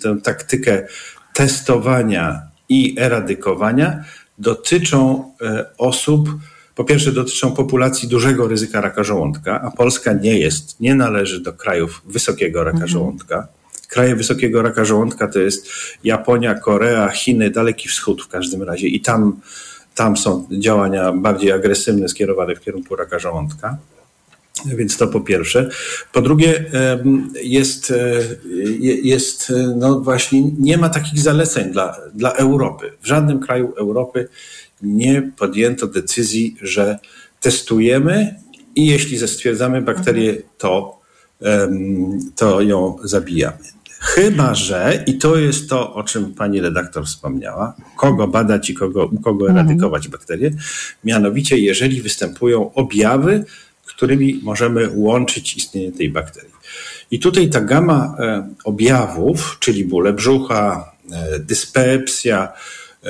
[0.00, 0.86] tę taktykę
[1.34, 4.04] testowania i eradykowania,
[4.38, 6.28] dotyczą e, osób,
[6.74, 11.52] po pierwsze dotyczą populacji dużego ryzyka raka żołądka, a Polska nie jest, nie należy do
[11.52, 13.48] krajów wysokiego raka żołądka.
[13.88, 15.68] Kraje wysokiego raka żołądka to jest
[16.04, 19.40] Japonia, Korea, Chiny, Daleki Wschód w każdym razie i tam,
[19.94, 23.78] tam są działania bardziej agresywne skierowane w kierunku raka żołądka.
[24.64, 25.68] Więc to po pierwsze.
[26.12, 26.64] Po drugie,
[27.42, 28.22] jest, e,
[28.80, 32.92] je- jest e, no właśnie, nie ma takich zaleceń dla, dla Europy.
[33.02, 34.28] W żadnym kraju Europy
[34.82, 36.98] nie podjęto decyzji, że
[37.40, 38.34] testujemy
[38.74, 41.00] i jeśli stwierdzamy bakterię, to,
[41.42, 43.58] em, to ją zabijamy.
[44.00, 49.06] Chyba, że, i to jest to, o czym pani redaktor wspomniała, kogo badać i kogo,
[49.12, 50.50] u kogo eradykować bakterie,
[51.04, 53.44] mianowicie jeżeli występują objawy,
[53.96, 56.50] którymi możemy łączyć istnienie tej bakterii.
[57.10, 62.52] I tutaj ta gama e, objawów, czyli bóle brzucha, e, dyspepsja,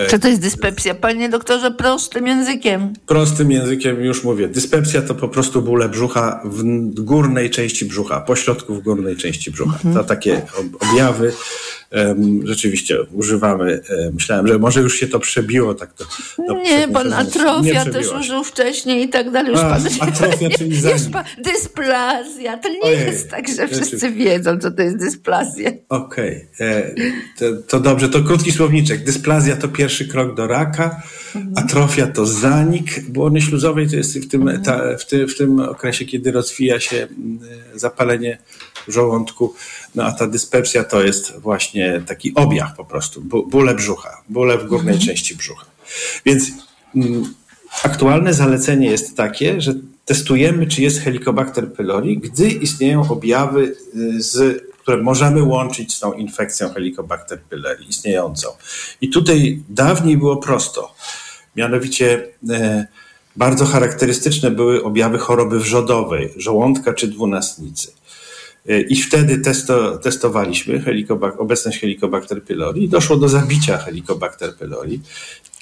[0.09, 0.95] Co to jest dyspepsja?
[0.95, 2.93] Panie doktorze, prostym językiem.
[3.07, 4.49] Prostym językiem już mówię.
[4.49, 9.79] Dyspepsja to po prostu bóle brzucha w górnej części brzucha, pośrodku w górnej części brzucha.
[9.95, 11.33] To takie ob- objawy
[12.45, 13.81] rzeczywiście używamy.
[13.91, 15.75] E, myślałem, że może już się to przebiło.
[15.75, 16.05] Tak to,
[16.63, 19.53] Nie, pan atrofia nie też użył wcześniej i tak dalej.
[19.53, 21.11] Już A, pan, atrofia, czyli już zanik.
[21.13, 22.57] pan, dysplazja.
[22.57, 25.71] To nie Ojej, jest tak, że wszyscy wiedzą, co to jest dysplazja.
[25.89, 26.95] Okej, e,
[27.39, 29.05] to, to dobrze, to krótki słowniczek.
[29.05, 31.03] Dysplazja to pierwszy krok do raka,
[31.57, 36.05] atrofia to zanik błony śluzowej, to jest w tym, ta, w, ty, w tym okresie,
[36.05, 37.39] kiedy rozwija się mm,
[37.75, 38.39] zapalenie
[38.75, 39.55] w żołądku,
[39.95, 44.67] no a ta dyspepsja to jest właśnie taki objaw po prostu, bóle brzucha, bóle w
[44.67, 45.67] górnej części brzucha.
[46.25, 46.51] Więc
[46.95, 47.35] mm,
[47.83, 54.63] aktualne zalecenie jest takie, że testujemy, czy jest Helicobacter pylori, gdy istnieją objawy, y, z,
[54.83, 58.49] które możemy łączyć z tą infekcją Helicobacter pylori istniejącą.
[59.01, 60.95] I tutaj dawniej było prosto.
[61.57, 62.87] Mianowicie e,
[63.37, 67.93] bardzo charakterystyczne były objawy choroby wrzodowej, żołądka czy dwunastnicy.
[68.89, 75.01] I wtedy testo, testowaliśmy helikobak- obecność Helicobacter pylori i doszło do zabicia Helicobacter pylori.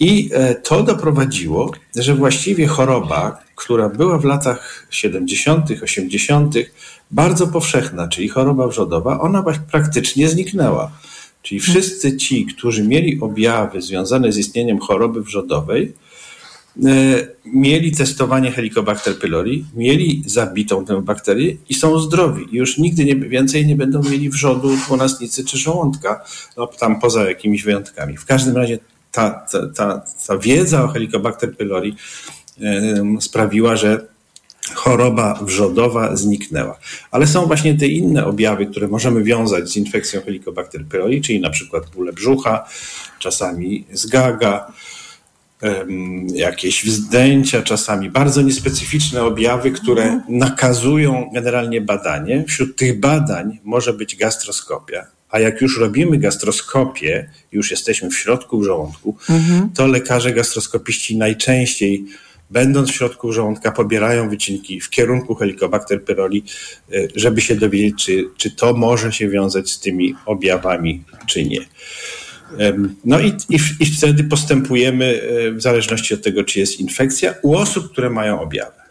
[0.01, 6.55] I e, to doprowadziło, że właściwie choroba, która była w latach 70., 80.,
[7.11, 10.91] bardzo powszechna, czyli choroba wrzodowa, ona praktycznie zniknęła.
[11.43, 15.93] Czyli wszyscy ci, którzy mieli objawy związane z istnieniem choroby wrzodowej,
[17.45, 22.47] mieli testowanie Helicobacter pylori, mieli zabitą tę bakterię i są zdrowi.
[22.53, 26.25] Już nigdy nie, więcej nie będą mieli wrzodu, dwunastnicy czy żołądka,
[26.57, 28.17] no tam poza jakimiś wyjątkami.
[28.17, 28.79] W każdym razie
[29.13, 31.97] ta, ta, ta, ta wiedza o Helicobacter pylori
[33.21, 34.07] sprawiła, że
[34.75, 36.79] choroba wrzodowa zniknęła.
[37.11, 41.51] Ale są właśnie te inne objawy, które możemy wiązać z infekcją Helicobacter pylori, czyli na
[41.51, 42.69] przykład bóle brzucha,
[43.19, 44.73] czasami zgaga,
[46.35, 52.45] jakieś wzdęcia, czasami bardzo niespecyficzne objawy, które nakazują generalnie badanie.
[52.49, 55.07] Wśród tych badań może być gastroskopia.
[55.31, 59.17] A jak już robimy gastroskopię, już jesteśmy w środku żołądku,
[59.75, 62.05] to lekarze gastroskopiści najczęściej,
[62.51, 66.45] będąc w środku żołądka, pobierają wycinki w kierunku Helicobacter pylori,
[66.93, 71.61] y, żeby się dowiedzieć, czy, czy to może się wiązać z tymi objawami, czy nie.
[73.05, 77.57] No i, i, i wtedy postępujemy e, w zależności od tego, czy jest infekcja u
[77.57, 78.85] osób, które mają objawy.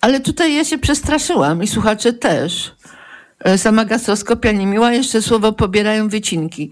[0.00, 2.72] Ale tutaj ja się przestraszyłam i słuchacze też.
[3.40, 6.70] E, Sama gastroskopia niemiła, jeszcze słowo pobierają wycinki.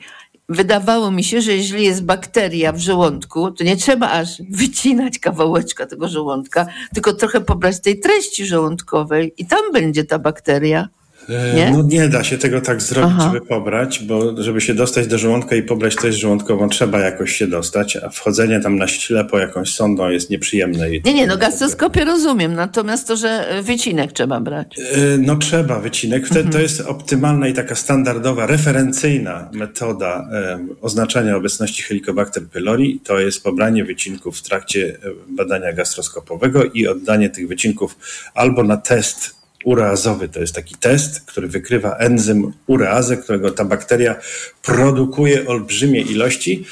[0.48, 5.86] Wydawało mi się, że jeśli jest bakteria w żołądku, to nie trzeba aż wycinać kawałeczka
[5.86, 10.88] tego żołądka, tylko trochę pobrać tej treści żołądkowej i tam będzie ta bakteria.
[11.28, 11.70] E, Nie?
[11.70, 13.30] No nie da się tego tak zrobić, Aha.
[13.32, 17.46] żeby pobrać, bo żeby się dostać do żołądka i pobrać treść żołądkową, trzeba jakoś się
[17.46, 20.94] dostać, a wchodzenie tam na ślepo jakąś sondą jest nieprzyjemne.
[20.94, 24.78] I, Nie, nie, no gastroskopię rozumiem, natomiast to, że wycinek trzeba brać.
[24.78, 26.26] E, No trzeba wycinek.
[26.26, 33.00] Wtedy to jest optymalna i taka standardowa, referencyjna metoda e, oznaczania obecności Helicobacter pylori.
[33.04, 37.96] To jest pobranie wycinków w trakcie badania gastroskopowego i oddanie tych wycinków
[38.34, 40.28] albo na test ureazowy.
[40.28, 44.14] To jest taki test, który wykrywa enzym ureazę, którego ta bakteria
[44.62, 46.64] produkuje olbrzymie ilości.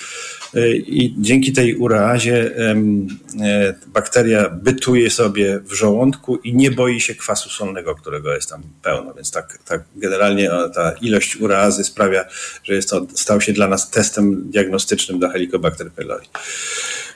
[0.55, 7.15] E, I dzięki tej ureazie e, bakteria bytuje sobie w żołądku i nie boi się
[7.15, 9.15] kwasu solnego, którego jest tam pełno.
[9.15, 12.25] Więc tak, tak generalnie ta ilość ureazy sprawia,
[12.65, 16.27] że jest to, stał się dla nas testem diagnostycznym dla Helicobacter pylori.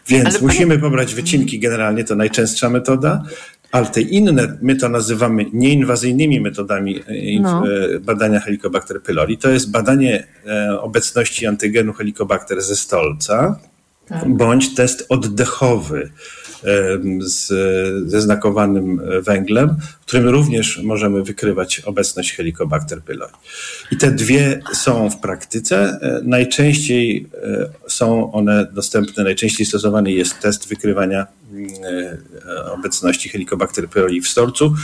[0.09, 3.23] Więc Ale panie- musimy pobrać wycinki, generalnie to najczęstsza metoda.
[3.75, 7.63] Ale te inne, my to nazywamy nieinwazyjnymi metodami e, No.
[7.67, 9.39] e, badania Helicobacter pylori.
[9.39, 13.59] To jest badanie e, obecności antygenu Helicobacter ze stolca,
[14.27, 16.11] bądź test oddechowy
[17.21, 17.49] z,
[18.11, 23.33] ze znakowanym węglem, w którym również możemy wykrywać obecność Helicobacter pylori.
[23.91, 25.99] I te dwie są w praktyce.
[26.03, 31.27] E, Najczęściej e, są one dostępne, najczęściej stosowany jest test wykrywania
[31.85, 34.75] e, obecności Helicobacter pylori w stolcu.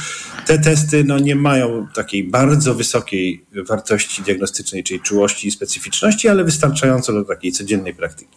[0.47, 6.45] Te testy no, nie mają takiej bardzo wysokiej wartości diagnostycznej, czyli czułości i specyficzności, ale
[6.45, 8.37] wystarczająco do takiej codziennej praktyki.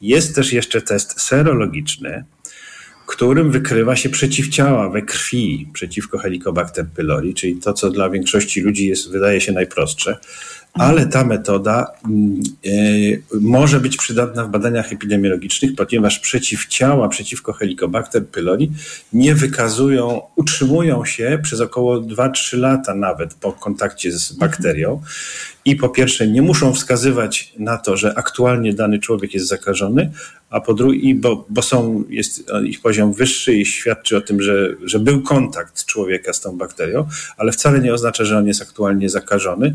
[0.00, 2.24] Jest też jeszcze test serologiczny,
[3.06, 8.86] którym wykrywa się przeciwciała we krwi przeciwko Helicobacter pylori, czyli to, co dla większości ludzi
[8.86, 10.18] jest, wydaje się najprostsze.
[10.72, 11.86] ale ta metoda
[12.66, 12.70] e,
[13.40, 18.72] może być przydatna w badaniach epidemiologicznych, ponieważ przeciwciała przeciwko Helicobacter pylori
[19.12, 25.02] nie wykazują, utrzymują się przez około 2-3 lata nawet po kontakcie z bakterią
[25.64, 30.10] i po pierwsze nie muszą wskazywać na to, że aktualnie dany człowiek jest zakażony,
[30.52, 34.76] a po drugie, bo, bo są, jest ich poziom wyższy i świadczy o tym, że,
[34.84, 39.08] że był kontakt człowieka z tą bakterią, ale wcale nie oznacza, że on jest aktualnie
[39.08, 39.74] zakażony.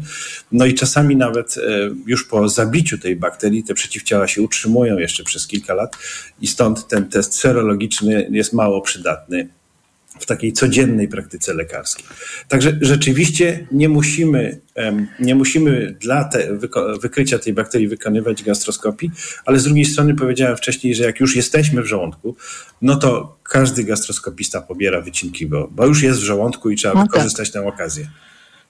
[0.52, 1.62] No i czasami nawet e,
[2.06, 5.98] już po zabiciu tej bakterii te przeciwciała się utrzymują jeszcze przez kilka lat
[6.42, 9.57] i stąd ten test serologiczny jest mało przydatny
[10.20, 12.06] w takiej codziennej praktyce lekarskiej.
[12.48, 14.60] Także rzeczywiście nie musimy,
[15.20, 16.58] nie musimy dla te,
[17.02, 19.12] wykrycia tej bakterii wykonywać gastroskopii,
[19.46, 22.36] ale z drugiej strony powiedziałem wcześniej, że jak już jesteśmy w żołądku,
[22.82, 27.02] no to każdy gastroskopista pobiera wycinki, bo, bo już jest w żołądku i trzeba no
[27.02, 27.12] tak.
[27.12, 28.08] wykorzystać tę okazję.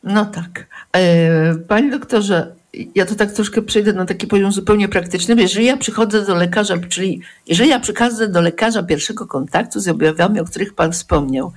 [0.04, 0.68] No tak.
[0.94, 5.36] E, panie doktorze, ja to tak troszkę przejdę na taki poziom zupełnie praktyczny.
[5.42, 10.40] Jeżeli ja przychodzę do lekarza, czyli jeżeli ja przychodzę do lekarza pierwszego kontaktu z objawami,
[10.40, 11.54] o których Pan wspomniał,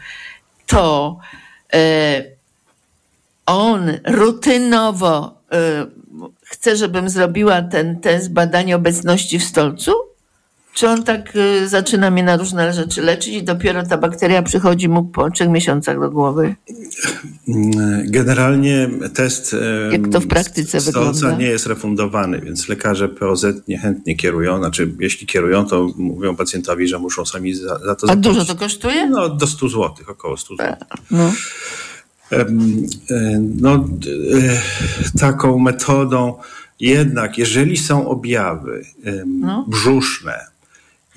[0.67, 1.19] to
[1.73, 2.25] e,
[3.47, 5.87] on rutynowo e,
[6.43, 10.10] chce, żebym zrobiła ten test badania obecności w stolcu?
[10.81, 14.89] Czy on tak y, zaczyna mnie na różne rzeczy leczyć i dopiero ta bakteria przychodzi
[14.89, 16.55] mu po trzech miesiącach do głowy?
[18.05, 19.57] Generalnie test
[19.93, 21.37] Jak to w praktyce wygląda?
[21.37, 24.59] nie jest refundowany, więc lekarze POZ niechętnie kierują.
[24.59, 28.23] Znaczy, jeśli kierują, to mówią pacjentowi, że muszą sami za, za to A zapłacić.
[28.23, 29.07] dużo to kosztuje?
[29.07, 30.75] No, do 100 zł, około 100 zł.
[31.11, 31.33] No.
[33.61, 33.85] No,
[35.21, 36.35] taką metodą
[36.81, 38.85] jednak, jeżeli są objawy
[39.27, 39.65] No.
[39.69, 40.50] brzuszne,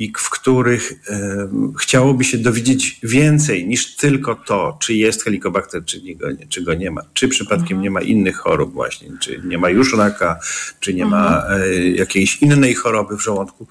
[0.04, 1.48] i w których e,
[1.80, 6.74] chciałoby się dowiedzieć więcej niż tylko to, czy jest helikobakter, czy, go, nie, czy go
[6.74, 10.40] nie ma, czy przypadkiem nie ma innych chorób właśnie, czy nie ma już raka,
[10.80, 13.68] czy nie ma e, jakiejś innej choroby w żołądku.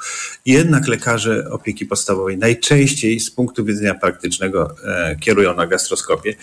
[0.47, 6.35] Jednak lekarze opieki podstawowej najczęściej z punktu widzenia praktycznego e, kierują na gastroskopię,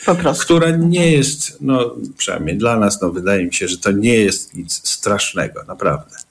[0.42, 4.56] która nie jest, no przynajmniej dla nas, no wydaje mi się, że to nie jest
[4.56, 6.29] nic strasznego, naprawdę.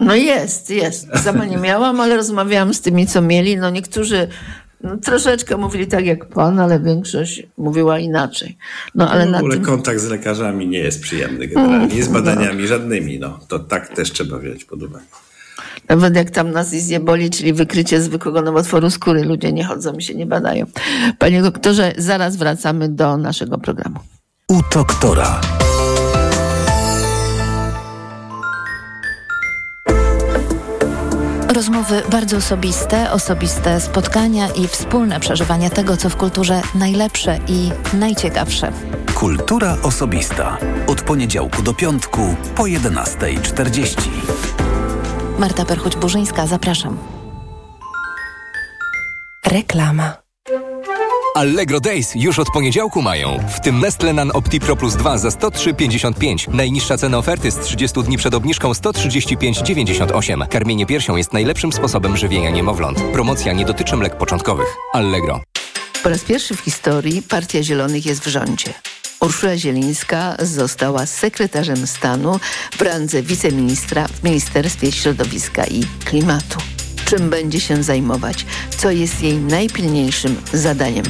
[0.00, 1.08] No jest, jest.
[1.24, 3.56] Sama nie miałam, ale rozmawiałam z tymi, co mieli.
[3.56, 4.28] No niektórzy
[4.80, 8.58] no, troszeczkę mówili tak jak pan, ale większość mówiła inaczej.
[8.94, 9.64] No, ale w ogóle na tym...
[9.64, 13.18] kontakt z lekarzami nie jest przyjemny generalnie, z badaniami żadnymi.
[13.18, 15.04] No, to tak też trzeba wziąć pod uwagę.
[15.88, 20.02] Nawet jak tam nas izje boli, czyli wykrycie zwykłego nowotworu skóry, ludzie nie chodzą i
[20.02, 20.66] się nie badają.
[21.18, 24.00] Panie doktorze, zaraz wracamy do naszego programu.
[24.48, 25.40] U doktora.
[31.48, 38.72] Rozmowy bardzo osobiste, osobiste spotkania i wspólne przeżywanie tego, co w kulturze najlepsze i najciekawsze.
[39.14, 40.58] Kultura osobista.
[40.86, 44.08] Od poniedziałku do piątku po 11.40.
[45.38, 46.98] Marta Perchuć-Burzyńska, zapraszam.
[49.46, 50.27] Reklama.
[51.38, 53.38] Allegro Days już od poniedziałku mają.
[53.56, 56.54] W tym Nestlenan OptiPro Plus 2 za 103,55.
[56.54, 60.48] Najniższa cena oferty z 30 dni przed obniżką 135,98.
[60.48, 63.00] Karmienie piersią jest najlepszym sposobem żywienia niemowląt.
[63.12, 64.76] Promocja nie dotyczy mlek początkowych.
[64.92, 65.40] Allegro.
[66.02, 68.74] Po raz pierwszy w historii Partia Zielonych jest w rządzie.
[69.20, 72.40] Urszula Zielińska została sekretarzem stanu
[72.72, 76.77] w randze wiceministra w Ministerstwie Środowiska i Klimatu.
[77.08, 78.46] Czym będzie się zajmować?
[78.78, 81.04] Co jest jej najpilniejszym zadaniem?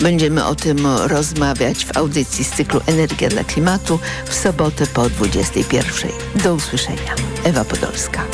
[0.00, 6.10] Będziemy o tym rozmawiać w audycji z cyklu Energia dla Klimatu w sobotę po 21.
[6.44, 7.14] Do usłyszenia.
[7.44, 8.24] Ewa Podolska.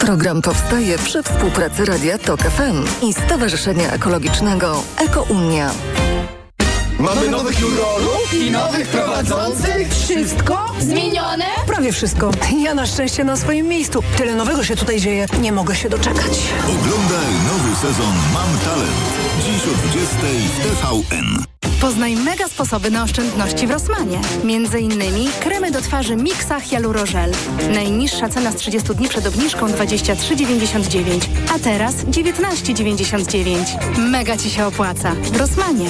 [0.00, 5.70] Program powstaje przy współpracy Radia TOK FM i Stowarzyszenia Ekologicznego EkoUnia.
[6.98, 9.88] Mamy nowych jurorów i nowych prowadzących.
[9.88, 11.44] Wszystko zmienione?
[11.66, 12.30] Prawie wszystko.
[12.62, 14.02] Ja na szczęście na swoim miejscu.
[14.16, 15.26] Tyle nowego się tutaj dzieje.
[15.40, 16.38] Nie mogę się doczekać.
[16.64, 18.90] Oglądaj nowy sezon Mam Talent.
[19.44, 21.44] Dziś o 20 w TVN.
[21.80, 24.18] Poznaj mega sposoby na oszczędności w Rosmanie.
[24.44, 27.32] Między innymi kremy do twarzy Mixa Hyalurogel.
[27.74, 31.20] Najniższa cena z 30 dni przed obniżką 23,99,
[31.54, 33.98] a teraz 19,99.
[33.98, 35.12] Mega Ci się opłaca.
[35.32, 35.86] W Rosmanie.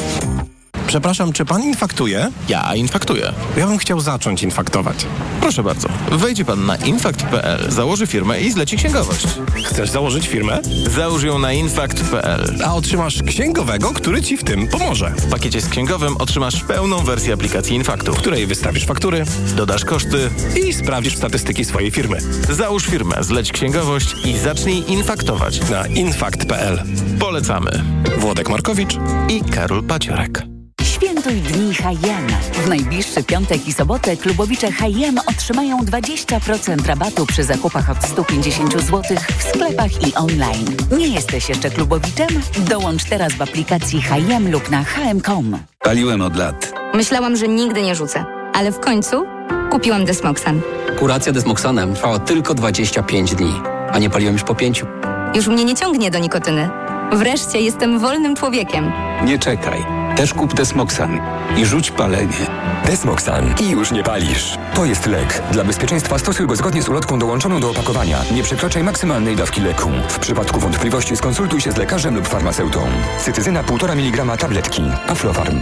[0.88, 2.30] Przepraszam, czy pan infaktuje?
[2.48, 3.32] Ja infaktuję.
[3.56, 5.06] Ja bym chciał zacząć infaktować.
[5.40, 5.88] Proszę bardzo.
[6.10, 9.26] Wejdzie pan na infakt.pl, założy firmę i zleci księgowość.
[9.64, 10.58] Chcesz założyć firmę?
[10.96, 12.58] Załóż ją na infakt.pl.
[12.64, 15.12] A otrzymasz księgowego, który ci w tym pomoże.
[15.16, 19.24] W pakiecie z księgowym otrzymasz pełną wersję aplikacji Infaktu, w której wystawisz faktury,
[19.56, 20.30] dodasz koszty
[20.66, 22.18] i sprawdzisz statystyki swojej firmy.
[22.50, 25.70] Załóż firmę, zleć księgowość i zacznij infaktować.
[25.70, 26.82] Na infakt.pl.
[27.20, 27.70] Polecamy.
[28.18, 28.96] Włodek Markowicz
[29.28, 30.57] i Karol Paciorek.
[30.82, 32.26] Świętuj Dni H&M.
[32.52, 39.02] W najbliższy piątek i sobotę klubowicze H&M otrzymają 20% rabatu przy zakupach od 150 zł
[39.38, 40.66] w sklepach i online.
[40.98, 42.28] Nie jesteś jeszcze klubowiczem?
[42.58, 45.58] Dołącz teraz w aplikacji H&M lub na hm.com.
[45.78, 46.72] Paliłem od lat.
[46.94, 48.24] Myślałam, że nigdy nie rzucę,
[48.54, 49.24] ale w końcu
[49.70, 50.60] kupiłam Desmoxan.
[50.98, 53.52] Kuracja Desmoxanem trwała tylko 25 dni,
[53.92, 54.86] a nie paliłem już po pięciu.
[55.34, 56.70] Już mnie nie ciągnie do nikotyny.
[57.12, 58.92] Wreszcie jestem wolnym człowiekiem.
[59.24, 59.84] Nie czekaj.
[60.18, 61.20] Też kup Desmoxan
[61.56, 62.46] i rzuć palenie.
[62.86, 64.58] Desmoxan i już nie palisz.
[64.74, 65.42] To jest lek.
[65.52, 68.18] Dla bezpieczeństwa stosuj go zgodnie z ulotką dołączoną do opakowania.
[68.34, 69.90] Nie przekraczaj maksymalnej dawki leku.
[70.08, 72.80] W przypadku wątpliwości skonsultuj się z lekarzem lub farmaceutą.
[73.18, 74.82] Cytyzyna 1,5 mg tabletki.
[75.08, 75.60] Aflofarm.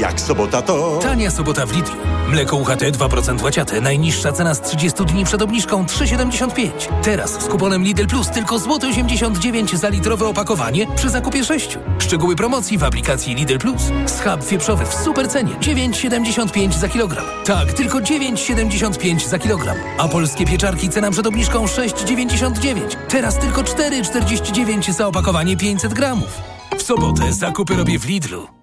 [0.00, 0.98] Jak sobota to...
[1.02, 1.94] Tania sobota w Lidlu.
[2.28, 3.80] Mleko UHT 2% łaciate.
[3.80, 6.70] Najniższa cena z 30 dni przed obniżką 3,75.
[7.02, 11.78] Teraz z kuponem Lidl Plus tylko złoty 89 za litrowe opakowanie przy zakupie 6.
[11.98, 13.82] Szczegóły promocji w aplikacji Lidl Plus.
[14.06, 17.24] Schab wieprzowy w super cenie 9,75 za kilogram.
[17.44, 19.76] Tak, tylko 9,75 za kilogram.
[19.98, 22.80] A polskie pieczarki cena przed obniżką 6,99.
[23.08, 26.40] Teraz tylko 4,49 za opakowanie 500 gramów.
[26.78, 28.59] W sobotę zakupy robię w Lidlu.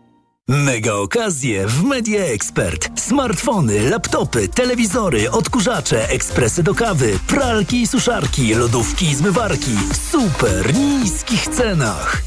[0.50, 2.90] Mega okazje w Media Expert.
[3.00, 10.76] Smartfony, laptopy, telewizory, odkurzacze, ekspresy do kawy, pralki i suszarki, lodówki i zmywarki w super
[10.76, 12.24] niskich cenach.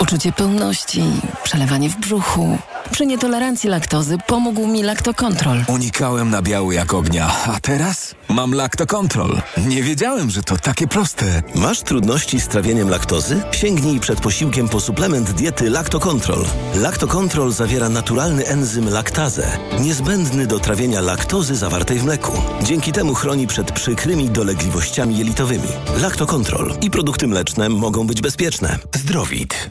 [0.00, 1.02] Uczucie pełności,
[1.44, 2.58] przelewanie w brzuchu.
[2.90, 5.64] Przy nietolerancji laktozy pomógł mi Lactocontrol.
[5.68, 9.40] Unikałem nabiału jak ognia, a teraz mam Lactocontrol.
[9.66, 11.42] Nie wiedziałem, że to takie proste.
[11.54, 13.42] Masz trudności z trawieniem laktozy?
[13.52, 16.44] Sięgnij przed posiłkiem po suplement diety Lactocontrol.
[16.74, 22.32] Lactocontrol zawiera naturalny enzym laktazę, niezbędny do trawienia laktozy zawartej w mleku.
[22.62, 25.68] Dzięki temu chroni przed przykrymi dolegliwościami jelitowymi.
[26.02, 28.78] Lactocontrol i produkty mleczne mogą być bezpieczne.
[28.94, 29.70] Zdrowit.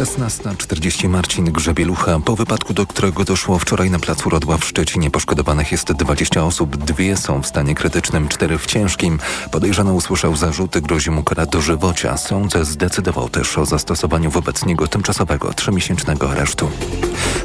[0.00, 2.20] 16.40 Marcin Grzebielucha.
[2.24, 6.76] Po wypadku, do którego doszło wczoraj na placu Rodła w Szczecinie, poszkodowanych jest 20 osób.
[6.76, 9.18] Dwie są w stanie krytycznym, cztery w ciężkim.
[9.50, 12.16] Podejrzany usłyszał zarzuty, grozi mu kara dożywocia.
[12.16, 16.70] Sąd zdecydował też o zastosowaniu wobec niego tymczasowego trzymiesięcznego aresztu.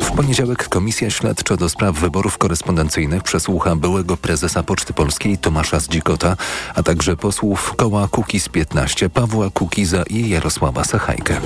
[0.01, 6.37] W poniedziałek Komisja Śledcza do spraw wyborów korespondencyjnych przesłucha byłego prezesa Poczty Polskiej Tomasza Zdzikota,
[6.75, 11.41] a także posłów koła Kukiz 15 Pawła Kukiza i Jarosława Sachajkę.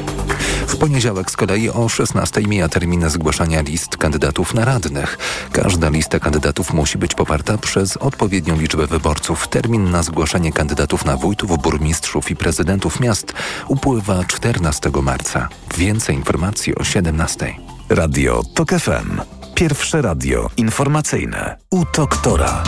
[0.69, 5.17] W poniedziałek z kolei o 16 mija termin zgłaszania list kandydatów na radnych.
[5.51, 9.47] Każda lista kandydatów musi być poparta przez odpowiednią liczbę wyborców.
[9.47, 13.33] Termin na zgłaszanie kandydatów na wójtów, burmistrzów i prezydentów miast
[13.67, 15.49] upływa 14 marca.
[15.77, 17.55] Więcej informacji o 17.
[17.89, 19.21] Radio TOK FM.
[19.55, 21.57] Pierwsze radio informacyjne.
[21.71, 22.63] U doktora.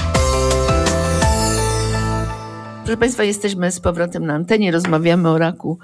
[2.83, 4.71] Proszę Państwa, jesteśmy z powrotem na antenie.
[4.71, 5.79] Rozmawiamy o raku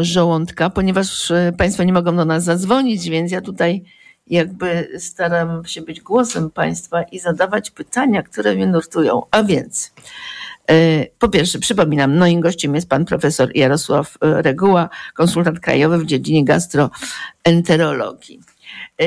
[0.00, 3.84] żołądka, ponieważ e, Państwo nie mogą do nas zadzwonić, więc ja tutaj
[4.26, 9.22] jakby staram się być głosem Państwa i zadawać pytania, które mnie nurtują.
[9.30, 9.92] A więc,
[10.70, 16.06] e, po pierwsze, przypominam, moim gościem jest pan profesor Jarosław e, Reguła, konsultant krajowy w
[16.06, 18.40] dziedzinie gastroenterologii.
[19.00, 19.04] E,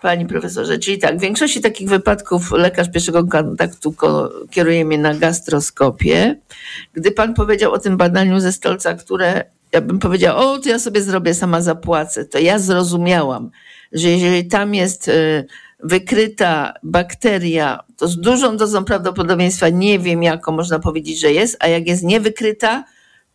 [0.00, 3.94] Panie profesorze, czyli tak, w większości takich wypadków lekarz pierwszego kontaktu
[4.50, 6.40] kieruje mnie na gastroskopię.
[6.92, 10.78] Gdy pan powiedział o tym badaniu ze stolca, które ja bym powiedział, o, to ja
[10.78, 13.50] sobie zrobię, sama zapłacę, to ja zrozumiałam,
[13.92, 15.46] że jeżeli tam jest y,
[15.82, 21.68] wykryta bakteria, to z dużą dozą prawdopodobieństwa nie wiem, jaką można powiedzieć, że jest, a
[21.68, 22.84] jak jest niewykryta,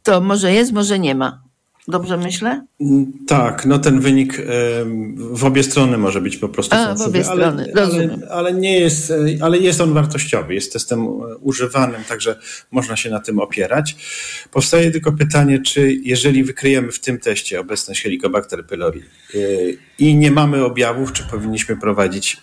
[0.03, 1.44] to może jest, może nie ma.
[1.87, 2.65] Dobrze myślę?
[3.27, 4.41] Tak, no ten wynik
[5.17, 8.79] w obie strony może być po prostu A, w obie strony, ale, ale, ale, nie
[8.79, 11.07] jest, ale jest on wartościowy, jest testem
[11.41, 12.39] używanym, także
[12.71, 13.95] można się na tym opierać.
[14.51, 19.01] Powstaje tylko pytanie, czy jeżeli wykryjemy w tym teście obecność Helicobacter pylori
[19.35, 22.37] y, i nie mamy objawów, czy powinniśmy prowadzić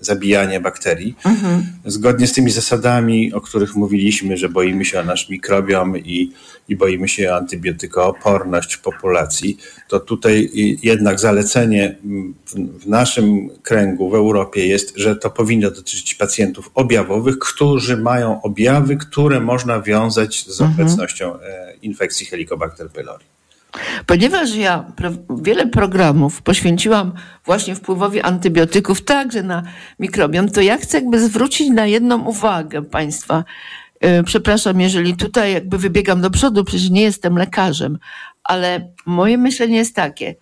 [0.00, 1.16] zabijanie bakterii.
[1.24, 1.66] Mhm.
[1.84, 6.32] Zgodnie z tymi zasadami, o których mówiliśmy, że boimy się o nasz mikrobiom i,
[6.68, 9.58] i boimy się o antybiotykooporność populacji,
[9.88, 10.50] to tutaj
[10.82, 11.96] jednak zalecenie
[12.54, 18.96] w naszym kręgu, w Europie jest, że to powinno dotyczyć pacjentów objawowych, którzy mają objawy,
[18.96, 20.80] które można wiązać z mhm.
[20.80, 23.24] obecnością e, infekcji Helicobacter pylori.
[24.06, 24.84] Ponieważ ja
[25.42, 27.12] wiele programów poświęciłam
[27.44, 29.62] właśnie wpływowi antybiotyków, także na
[30.00, 33.44] mikrobiom, to ja chcę jakby zwrócić na jedną uwagę Państwa.
[34.00, 37.98] E, przepraszam, jeżeli tutaj jakby wybiegam do przodu, przecież nie jestem lekarzem,
[38.48, 40.34] ale moje myślenie jest takie.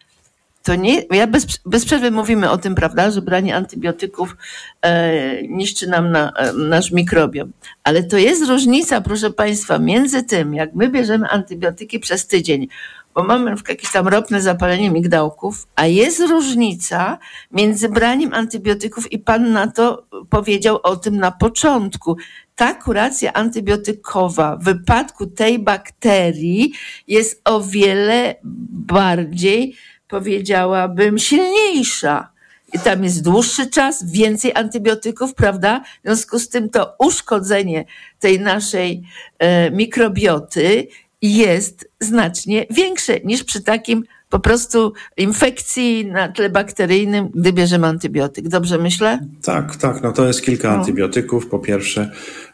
[0.65, 4.37] To nie, ja bez, bez przerwy mówimy o tym, prawda, że branie antybiotyków
[4.83, 7.53] e, niszczy nam na, e, nasz mikrobiom.
[7.83, 12.69] Ale to jest różnica, proszę Państwa, między tym, jak my bierzemy antybiotyki przez tydzień,
[13.15, 17.19] bo mamy jakieś tam ropne zapalenie migdałków, a jest różnica
[17.53, 22.17] między braniem antybiotyków i Pan na to powiedział o tym na początku.
[22.55, 26.73] Ta kuracja antybiotykowa w wypadku tej bakterii
[27.09, 28.35] jest o wiele
[28.73, 29.77] bardziej
[30.09, 32.35] powiedziałabym, silniejsza.
[32.73, 35.81] I tam jest dłuższy czas, więcej antybiotyków, prawda?
[35.81, 37.85] W związku z tym to uszkodzenie
[38.21, 39.03] tej naszej
[39.39, 40.89] e, mikrobioty
[41.23, 44.05] jest znacznie większe niż przy takim
[44.35, 48.49] po prostu infekcji na tle bakteryjnym, gdy bierzemy antybiotyk.
[48.49, 49.19] Dobrze myślę?
[49.43, 50.03] Tak, tak.
[50.03, 50.79] No to jest kilka no.
[50.79, 52.11] antybiotyków, po pierwsze.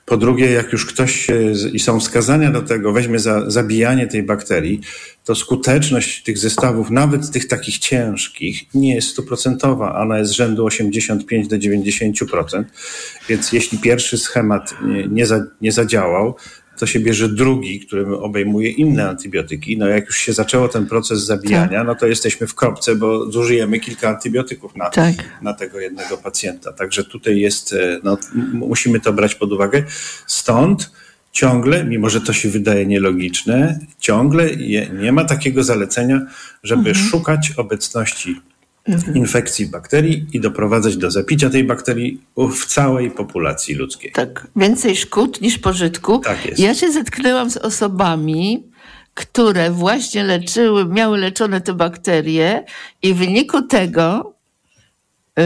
[0.07, 1.27] Po drugie, jak już ktoś
[1.73, 4.81] i są wskazania do tego, weźmie za zabijanie tej bakterii,
[5.25, 10.03] to skuteczność tych zestawów, nawet tych takich ciężkich, nie jest stuprocentowa.
[10.03, 12.65] Ona jest z rzędu 85 do 90%.
[13.29, 16.35] Więc jeśli pierwszy schemat nie, nie, za, nie zadziałał,
[16.81, 19.79] to się bierze drugi, który obejmuje inne antybiotyki.
[19.79, 21.87] No jak już się zaczęło ten proces zabijania, tak.
[21.87, 25.15] no to jesteśmy w kropce, bo zużyjemy kilka antybiotyków na, tak.
[25.43, 26.73] na tego jednego pacjenta.
[26.73, 28.19] Także tutaj jest, e, no,
[28.53, 29.85] musimy to brać pod uwagę.
[30.27, 30.91] Stąd
[31.33, 36.21] ciągle, mimo że to się wydaje nielogiczne, ciągle je, nie ma takiego zalecenia,
[36.63, 37.07] żeby mhm.
[37.07, 38.41] szukać obecności.
[39.15, 44.13] Infekcji bakterii i doprowadzać do zapicia tej bakterii w całej populacji ludzkiej.
[44.13, 46.19] Tak, więcej szkód niż pożytku.
[46.19, 46.59] Tak jest.
[46.59, 48.71] Ja się zetknęłam z osobami,
[49.15, 52.65] które właśnie leczyły, miały leczone te bakterie
[53.03, 54.35] i w wyniku tego
[55.37, 55.45] yy,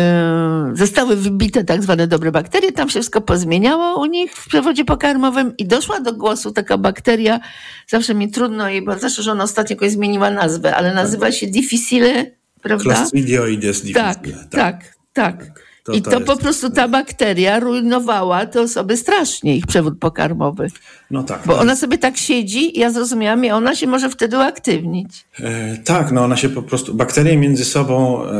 [0.76, 5.56] zostały wybite tak zwane dobre bakterie, tam się wszystko pozmieniało u nich w przewodzie pokarmowym
[5.58, 7.40] i doszła do głosu taka bakteria,
[7.88, 11.46] zawsze mi trudno jej, bo zawsze, że ona ostatnio jakoś zmieniła nazwę, ale nazywa się
[11.46, 12.30] difficile
[12.64, 12.94] prawda?
[12.94, 14.14] Clostridioides difficile.
[14.14, 15.46] Tak, tak, tak.
[15.46, 15.64] tak.
[15.84, 20.68] To, I to, to po prostu ta bakteria rujnowała te osoby strasznie, ich przewód pokarmowy.
[21.10, 21.42] No tak.
[21.46, 25.24] Bo ona sobie tak siedzi, ja zrozumiałam, i ona się może wtedy uaktywnić.
[25.40, 28.32] E, tak, no ona się po prostu, bakterie między sobą e,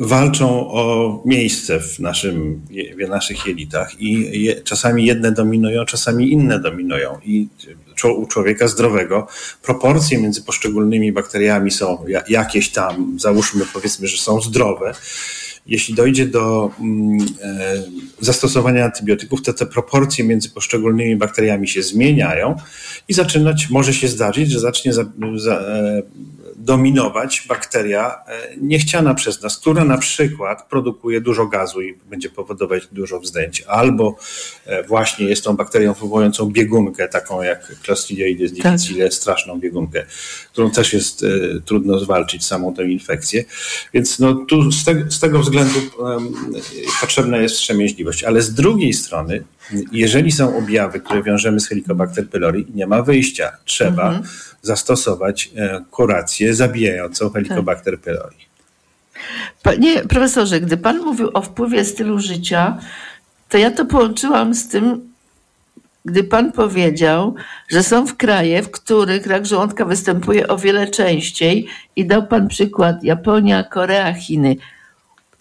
[0.00, 2.62] walczą o miejsce w, naszym,
[3.06, 7.18] w naszych jelitach i je, czasami jedne dominują, czasami inne dominują.
[7.24, 7.48] I
[8.14, 9.26] u człowieka zdrowego
[9.62, 14.94] proporcje między poszczególnymi bakteriami są jakieś tam, załóżmy powiedzmy, że są zdrowe.
[15.66, 17.82] Jeśli dojdzie do mm, e,
[18.20, 22.56] zastosowania antybiotyków, to te proporcje między poszczególnymi bakteriami się zmieniają
[23.08, 25.04] i zaczynać, może się zdarzyć, że zacznie za,
[25.36, 26.02] za, e,
[26.64, 32.86] dominować bakteria e, niechciana przez nas, która na przykład produkuje dużo gazu i będzie powodować
[32.92, 34.16] dużo wzdęć, albo
[34.66, 39.14] e, właśnie jest tą bakterią wywołującą biegunkę, taką jak Clostridioides difficile, tak.
[39.14, 40.06] straszną biegunkę,
[40.52, 41.28] którą też jest e,
[41.64, 43.44] trudno zwalczyć, samą tę infekcję.
[43.94, 46.34] Więc no, tu z, te, z tego względu um,
[47.00, 49.44] potrzebna jest wstrzemięźliwość, ale z drugiej strony
[49.92, 53.52] jeżeli są objawy, które wiążemy z Helicobacter pylori, nie ma wyjścia.
[53.64, 54.24] Trzeba mhm.
[54.62, 58.36] zastosować e, kurację zabijającą Helicobacter pylori.
[59.62, 62.78] Panie profesorze, gdy pan mówił o wpływie stylu życia,
[63.48, 65.14] to ja to połączyłam z tym,
[66.04, 67.34] gdy pan powiedział,
[67.68, 72.48] że są w kraje, w których rak żołądka występuje o wiele częściej i dał pan
[72.48, 74.56] przykład Japonia, Korea, Chiny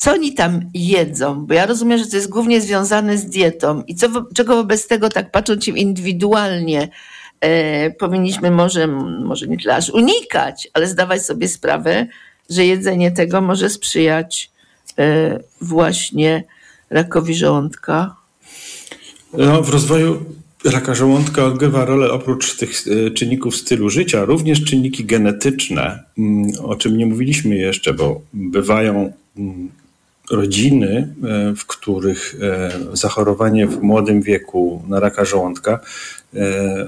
[0.04, 1.46] co oni tam jedzą?
[1.46, 3.84] Bo ja rozumiem, że to jest głównie związane z dietą.
[3.88, 6.90] I co, czego wobec tego, tak patrząc się indywidualnie,
[7.42, 8.88] e, powinniśmy może,
[9.24, 12.08] może nie tyle aż unikać, ale zdawać sobie sprawę,
[12.50, 14.52] że jedzenie tego może sprzyjać
[15.00, 16.44] e, właśnie
[16.90, 18.16] rakowi żołądka?
[19.34, 20.26] No, w rozwoju
[20.66, 26.76] raka żołądka odgrywa rolę oprócz tych e, czynników stylu życia, również czynniki genetyczne, mm, o
[26.76, 29.70] czym nie mówiliśmy jeszcze, bo bywają mm,
[30.32, 35.80] rodziny, e, w których e, zachorowanie w młodym wieku na raka żołądka
[36.34, 36.40] e,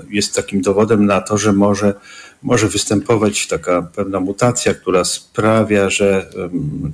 [0.09, 1.93] jest takim dowodem na to, że może,
[2.43, 6.29] może występować taka pewna mutacja, która sprawia, że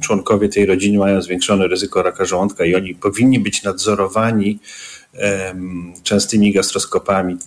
[0.01, 4.59] członkowie tej rodziny mają zwiększone ryzyko raka żołądka i oni powinni być nadzorowani
[6.03, 7.37] częstymi gastroskopami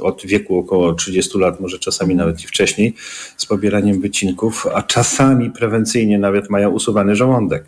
[0.00, 2.94] od wieku około 30 lat, może czasami nawet i wcześniej,
[3.36, 7.64] z pobieraniem wycinków, a czasami prewencyjnie nawet mają usuwany żołądek.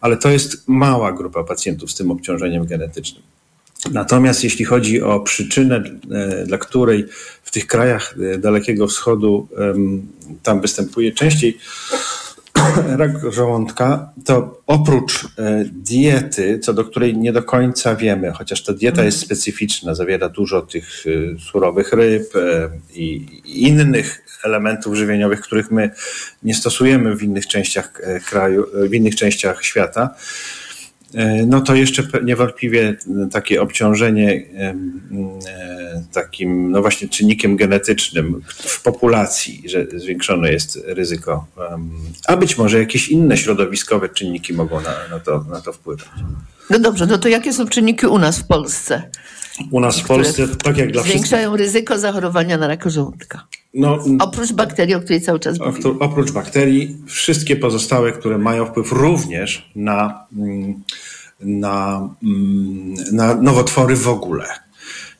[0.00, 3.22] Ale to jest mała grupa pacjentów z tym obciążeniem genetycznym.
[3.92, 7.04] Natomiast jeśli chodzi o przyczynę, e, dla której
[7.42, 9.48] w tych krajach e, Dalekiego Wschodu
[10.42, 11.58] tam występuje częściej
[12.98, 18.72] rak żołądka, to oprócz e, diety, co do której nie do końca wiemy, chociaż ta
[18.72, 25.70] dieta jest specyficzna, zawiera dużo tych e, surowych ryb e, i innych elementów żywieniowych, których
[25.70, 25.90] my
[26.42, 27.92] nie stosujemy w innych częściach
[28.26, 30.14] kraju, w innych częściach świata,
[31.46, 32.96] no to jeszcze niewątpliwie
[33.32, 34.74] takie obciążenie e,
[36.12, 41.46] takim, no właśnie czynnikiem genetycznym w populacji, że zwiększone jest ryzyko,
[42.26, 46.08] a być może jakieś inne środowiskowe czynniki mogą na, na, to, na to wpływać.
[46.70, 49.10] No dobrze, no to jakie są czynniki u nas w Polsce?
[49.70, 51.66] U nas w Polsce, tak jak dla Zwiększają wszystkich...
[51.66, 53.46] ryzyko zachorowania na raka żołądka.
[53.74, 55.98] No, oprócz bakterii, o której cały czas mówimy.
[56.00, 60.82] Oprócz bakterii, wszystkie pozostałe, które mają wpływ również na, mm,
[61.40, 64.46] na, mm, na nowotwory w ogóle.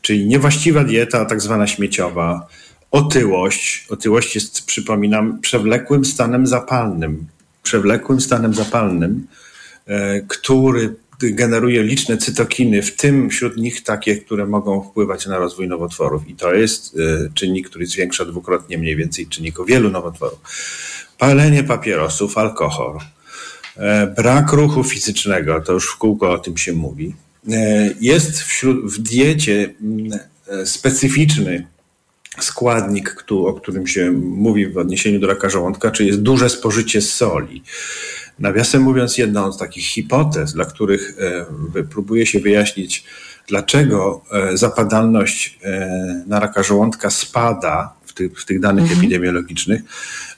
[0.03, 2.47] Czyli niewłaściwa dieta, tak zwana śmieciowa,
[2.91, 3.87] otyłość.
[3.91, 7.27] Otyłość jest, przypominam, przewlekłym stanem zapalnym.
[7.63, 9.27] Przewlekłym stanem zapalnym,
[9.87, 15.69] e, który generuje liczne cytokiny, w tym wśród nich takie, które mogą wpływać na rozwój
[15.69, 16.29] nowotworów.
[16.29, 20.39] I to jest e, czynnik, który zwiększa dwukrotnie mniej więcej czynników wielu nowotworów.
[21.19, 22.99] Palenie papierosów, alkohol,
[23.77, 27.15] e, brak ruchu fizycznego, to już w kółko o tym się mówi.
[27.53, 29.75] E, jest wśród, w diecie
[30.65, 31.67] specyficzny
[32.41, 37.63] składnik, o którym się mówi w odniesieniu do raka żołądka, czyli jest duże spożycie soli.
[38.39, 41.17] Nawiasem mówiąc, jedną z takich hipotez, dla których
[41.77, 43.05] e, próbuje się wyjaśnić,
[43.49, 49.01] dlaczego e, zapadalność e, na raka żołądka spada w tych, w tych danych mhm.
[49.01, 49.83] epidemiologicznych,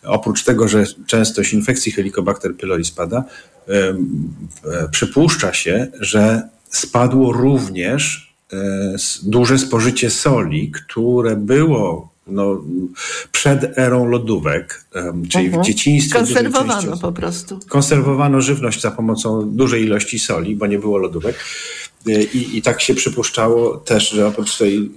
[0.02, 3.24] oprócz tego, że częstość infekcji Helicobacter pylori spada,
[4.90, 8.34] przypuszcza się, że spadło również
[9.22, 12.62] duże spożycie soli, które było no,
[13.32, 14.84] przed erą lodówek,
[15.28, 15.62] czyli mhm.
[15.62, 16.18] w dzieciństwie.
[16.18, 17.60] Konserwowano po prostu.
[17.68, 21.44] Konserwowano żywność za pomocą dużej ilości soli, bo nie było lodówek.
[22.34, 24.90] I, I tak się przypuszczało też, że oprócz tej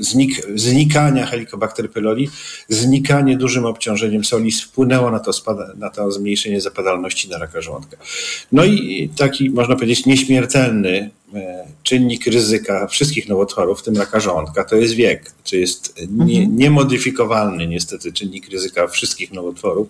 [0.00, 2.30] znik, znikania Helicobacter pylori,
[2.68, 7.96] znikanie dużym obciążeniem soli wpłynęło na to, spada, na to zmniejszenie zapadalności na raka żołądka.
[8.52, 11.10] No i taki, można powiedzieć, nieśmiertelny
[11.82, 15.32] czynnik ryzyka wszystkich nowotworów, w tym raka żołądka, to jest wiek.
[15.50, 16.56] To jest nie, mhm.
[16.56, 19.88] niemodyfikowalny niestety czynnik ryzyka wszystkich nowotworów,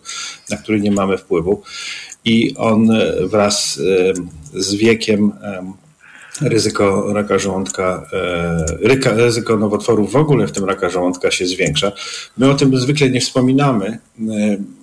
[0.50, 1.62] na który nie mamy wpływu.
[2.24, 2.90] I on
[3.22, 3.80] wraz
[4.54, 5.32] e, z wiekiem
[6.40, 11.92] ryzyko raka żołądka, e, ryzyko nowotworów w ogóle, w tym raka żołądka się zwiększa.
[12.36, 13.98] My o tym zwykle nie wspominamy, e,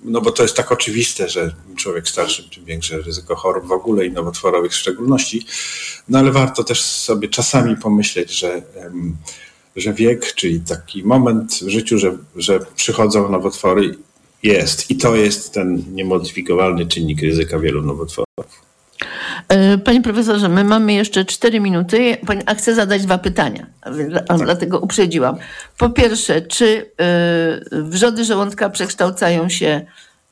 [0.04, 4.06] no bo to jest tak oczywiste, że człowiek starszy, tym większe ryzyko chorób w ogóle
[4.06, 5.46] i nowotworowych w szczególności.
[6.08, 8.62] No ale warto też sobie czasami pomyśleć, że,
[9.76, 13.94] że wiek, czyli taki moment w życiu, że, że przychodzą nowotwory,
[14.42, 14.90] jest.
[14.90, 18.25] I to jest ten niemodyfikowalny czynnik ryzyka wielu nowotworów.
[19.48, 22.16] E, panie profesorze, my mamy jeszcze 4 minuty,
[22.46, 23.66] a chcę zadać dwa pytania,
[24.26, 24.38] tak.
[24.38, 25.36] dlatego uprzedziłam.
[25.78, 29.86] Po pierwsze, czy e, wrzody żołądka przekształcają się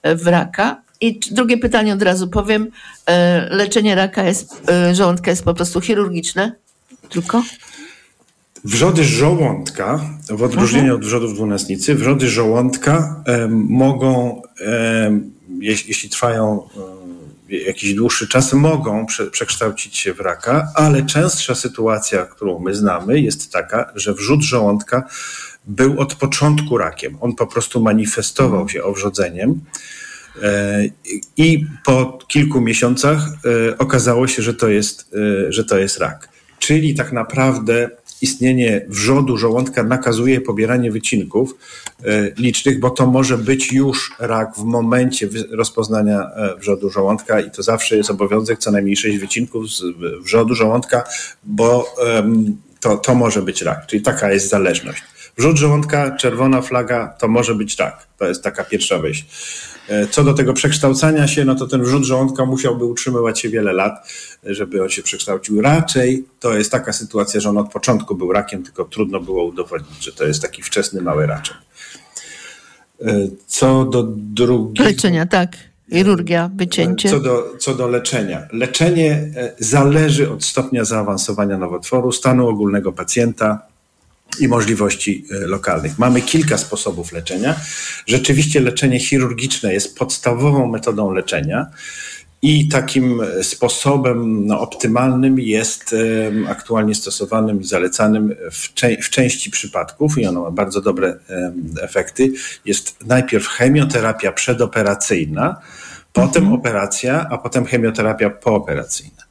[0.05, 0.83] w raka?
[1.01, 2.71] I drugie pytanie od razu powiem.
[3.07, 4.63] E, leczenie raka jest,
[4.93, 6.53] żołądka jest po prostu chirurgiczne?
[7.09, 7.43] Tylko?
[8.65, 10.01] Wrzody żołądka,
[10.31, 11.01] w odróżnieniu mhm.
[11.01, 14.43] od wrzodów dwunastnicy, wrzody żołądka mogą,
[15.61, 16.69] jeśli, jeśli trwają
[17.67, 23.21] jakiś dłuższy czas mogą prze, przekształcić się w raka, ale częstsza sytuacja, którą my znamy,
[23.21, 25.09] jest taka, że wrzód żołądka
[25.67, 27.19] był od początku rakiem.
[27.21, 29.61] On po prostu manifestował się owrzodzeniem.
[30.43, 30.85] E,
[31.37, 33.19] I po kilku miesiącach
[33.71, 35.15] e, okazało się, że to jest,
[35.49, 36.29] e, że to jest rak.
[36.59, 37.91] Czyli tak naprawdę
[38.25, 41.55] istnienie wrzodu żołądka nakazuje pobieranie wycinków
[42.05, 47.51] e, licznych, bo to może być już rak w momencie rozpoznania e, wrzodu żołądka i
[47.51, 49.83] to zawsze jest obowiązek co najmniej 6 wycinków z
[50.23, 51.05] wrzodu żołądka,
[51.45, 51.95] bo
[52.81, 53.87] to, to może być rak.
[53.87, 55.03] Czyli taka jest zależność.
[55.39, 58.07] Wrzód żołądka, czerwona flaga, to może być rak.
[58.19, 59.25] To jest taka pierwsza myśl.
[59.89, 63.73] E, co do tego przekształcania się, no to ten wrzód żołądka musiałby utrzymywać się wiele
[63.73, 64.09] lat,
[64.45, 65.63] żeby on się przekształcił.
[65.63, 70.05] Raczej to jest taka sytuacja, że on od początku był rakiem, tylko trudno było udowodnić,
[70.05, 71.57] że to jest taki wczesny mały raczek.
[73.03, 74.89] E, co do drugiego...
[74.89, 75.57] Leczenia, tak.
[75.93, 77.11] Chirurgia, wycięcie.
[77.11, 78.49] Co do, co do leczenia.
[78.53, 83.67] Leczenie e, zależy od stopnia zaawansowania nowotworu, stanu ogólnego pacjenta,
[84.41, 85.99] i możliwości e, lokalnych.
[85.99, 87.61] Mamy kilka sposobów leczenia.
[88.07, 91.67] Rzeczywiście leczenie chirurgiczne jest podstawową metodą leczenia.
[92.43, 99.11] I takim e, sposobem no, optymalnym jest um, aktualnie stosowanym i zalecanym w, cze w,
[99.11, 102.33] części przypadków, i ono ma bardzo dobre um, efekty,
[102.65, 105.57] jest najpierw chemioterapia przedoperacyjna,
[106.13, 109.24] potem operacja, a potem chemioterapia pooperacyjna.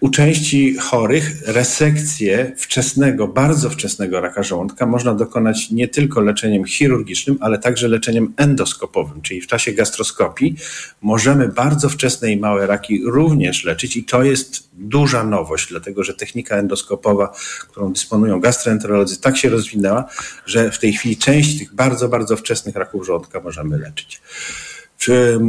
[0.00, 7.38] U części chorych resekcję wczesnego, bardzo wczesnego raka żołądka można dokonać nie tylko leczeniem chirurgicznym,
[7.40, 10.56] ale także leczeniem endoskopowym, czyli w czasie gastroskopii
[11.02, 16.14] możemy bardzo wczesne i małe raki również leczyć i to jest duża nowość, dlatego że
[16.14, 17.32] technika endoskopowa,
[17.68, 20.04] którą dysponują gastroenterolodzy, tak się rozwinęła,
[20.46, 24.20] że w tej chwili część tych bardzo, bardzo wczesnych raków żołądka możemy leczyć.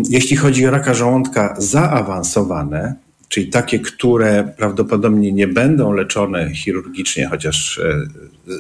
[0.10, 3.05] Jeśli chodzi o raka żołądka zaawansowane,
[3.36, 8.08] czyli takie, które prawdopodobnie nie będą leczone chirurgicznie, chociaż e,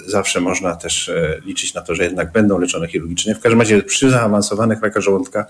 [0.05, 3.35] zawsze można też e, liczyć na to, że jednak będą leczone chirurgicznie.
[3.35, 5.45] W każdym razie przy zaawansowanych raka żołądka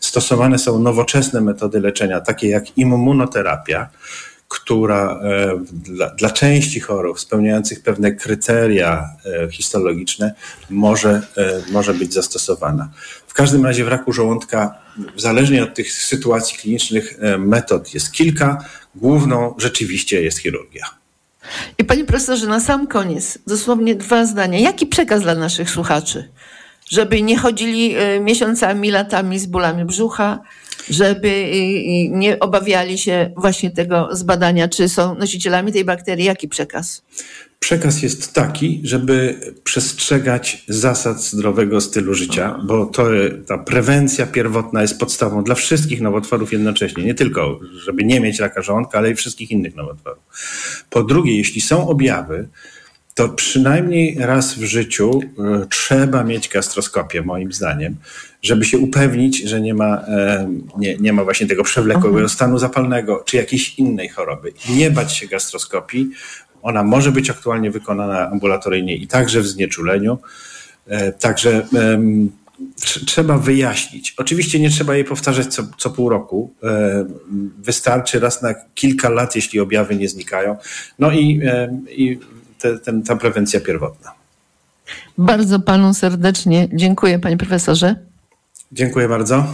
[0.00, 3.88] stosowane są nowoczesne metody leczenia, takie jak immunoterapia,
[4.54, 9.08] która e, dla, dla, części chorób spełniających pewne kryteria
[9.50, 10.34] histologiczne
[10.70, 11.22] może,
[11.72, 12.88] może być zastosowana.
[13.34, 14.74] W każdym razie w raku żołądka,
[15.16, 18.64] zależnie od tych sytuacji klinicznych, e, metod jest kilka.
[18.94, 20.84] Główną rzeczywiście jest chirurgia.
[21.78, 24.58] I panie profesorze, na sam koniec, dosłownie dwa zdania.
[24.58, 26.28] Jaki przekaz dla naszych słuchaczy?
[26.88, 30.38] Żeby nie chodzili e, miesiącami, latami z bólami brzucha,
[30.90, 36.24] żeby e, nie obawiali się właśnie tego zbadania, czy są nosicielami tej bakterii.
[36.24, 37.02] Jaki przekaz?
[37.58, 43.06] Przekaz jest taki, żeby przestrzegać zasad zdrowego stylu życia, bo to,
[43.46, 47.04] ta prewencja pierwotna jest podstawą dla wszystkich nowotworów jednocześnie.
[47.04, 50.22] Nie tylko, żeby nie mieć raka żołądka, ale i wszystkich innych nowotworów.
[50.90, 52.48] Po drugie, jeśli są objawy,
[53.14, 57.96] to przynajmniej raz w życiu y, trzeba mieć gastroskopię, moim zdaniem,
[58.44, 62.28] żeby się upewnić, że nie ma, e, nie, nie ma właśnie tego przewlekłego mhm.
[62.28, 64.52] stanu zapalnego czy jakiejś innej choroby.
[64.68, 66.10] Nie bać się gastroskopii,
[66.62, 70.18] ona może być aktualnie wykonana ambulatoryjnie i także w znieczuleniu.
[70.86, 71.66] E, także
[73.06, 74.14] trzeba wyjaśnić.
[74.16, 76.52] Oczywiście nie trzeba jej powtarzać co, co pół roku.
[76.62, 77.04] E,
[77.58, 80.56] wystarczy raz na kilka lat, jeśli objawy nie znikają.
[80.98, 81.40] No i,
[81.88, 82.18] i
[82.58, 84.12] te, ten, ta prewencja pierwotna.
[85.18, 87.96] Bardzo panu serdecznie dziękuję, panie profesorze.
[88.74, 89.46] Dziękuję bardzo.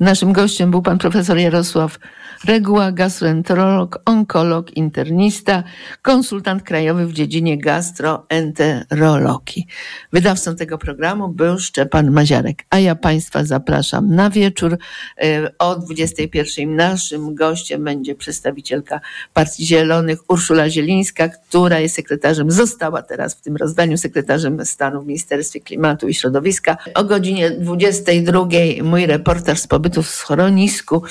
[0.00, 1.98] Naszym gościem był pan profesor Jarosław
[2.44, 5.62] Reguła, gastroenterolog, onkolog, internista,
[6.02, 9.66] konsultant krajowy w dziedzinie gastroenterologii.
[10.12, 14.78] Wydawcą tego programu był Szczepan Maziarek, a ja Państwa zapraszam na wieczór.
[15.22, 19.00] E, o 21 naszym gościem będzie przedstawicielka
[19.34, 25.06] Partii Zielonych Urszula Zielińska, która jest sekretarzem, została teraz w tym rozdaniu sekretarzem stanu w
[25.06, 26.76] Ministerstwie Klimatu i Środowiska.
[26.94, 28.46] O godzinie 22
[28.82, 31.02] mój reportaż z pobytu w schronisku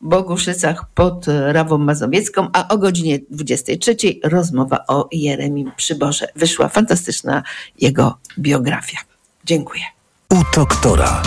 [0.00, 0.14] w
[0.94, 6.28] Pod Rawą Mazowiecką, a o godzinie 23 rozmowa o Jeremim Przyborze.
[6.36, 7.42] Wyszła fantastyczna
[7.80, 8.98] jego biografia.
[9.44, 9.82] Dziękuję.
[10.30, 11.22] U doktora.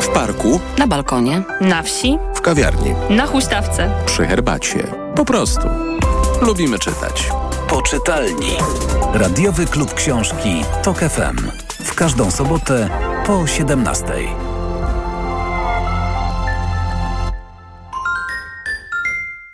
[0.00, 4.86] W parku, na balkonie, na wsi, w kawiarni, na huśtawce, przy herbacie.
[5.16, 5.68] Po prostu.
[6.42, 7.30] Lubimy czytać.
[7.68, 8.56] Poczytalni.
[9.14, 11.50] Radiowy klub książki Tok FM.
[11.84, 12.88] W każdą sobotę
[13.30, 14.04] po 17.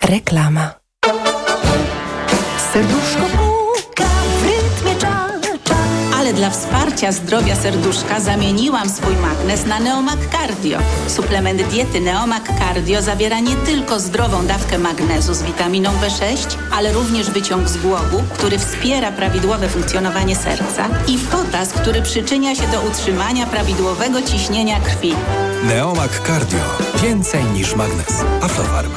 [0.01, 0.71] Reklama.
[2.73, 3.46] Serduszko
[6.37, 10.79] dla wsparcia zdrowia serduszka zamieniłam swój magnes na Neomak Cardio.
[11.09, 17.31] Suplement diety Neomak Cardio zawiera nie tylko zdrową dawkę magnezu z witaminą B6, ale również
[17.31, 23.47] wyciąg z głowu, który wspiera prawidłowe funkcjonowanie serca i potas, który przyczynia się do utrzymania
[23.47, 25.15] prawidłowego ciśnienia krwi.
[25.65, 26.61] Neomak Cardio.
[27.03, 28.25] Więcej niż magnes.
[28.43, 28.91] Aflofarm.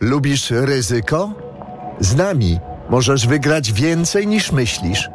[0.00, 1.32] Lubisz ryzyko?
[2.00, 2.58] Z nami
[2.90, 5.08] możesz wygrać więcej niż myślisz.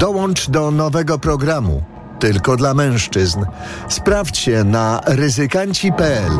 [0.00, 1.82] Dołącz do nowego programu.
[2.20, 3.44] Tylko dla mężczyzn.
[3.88, 6.32] Sprawdź się na ryzykanci.pl.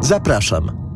[0.00, 0.87] Zapraszam.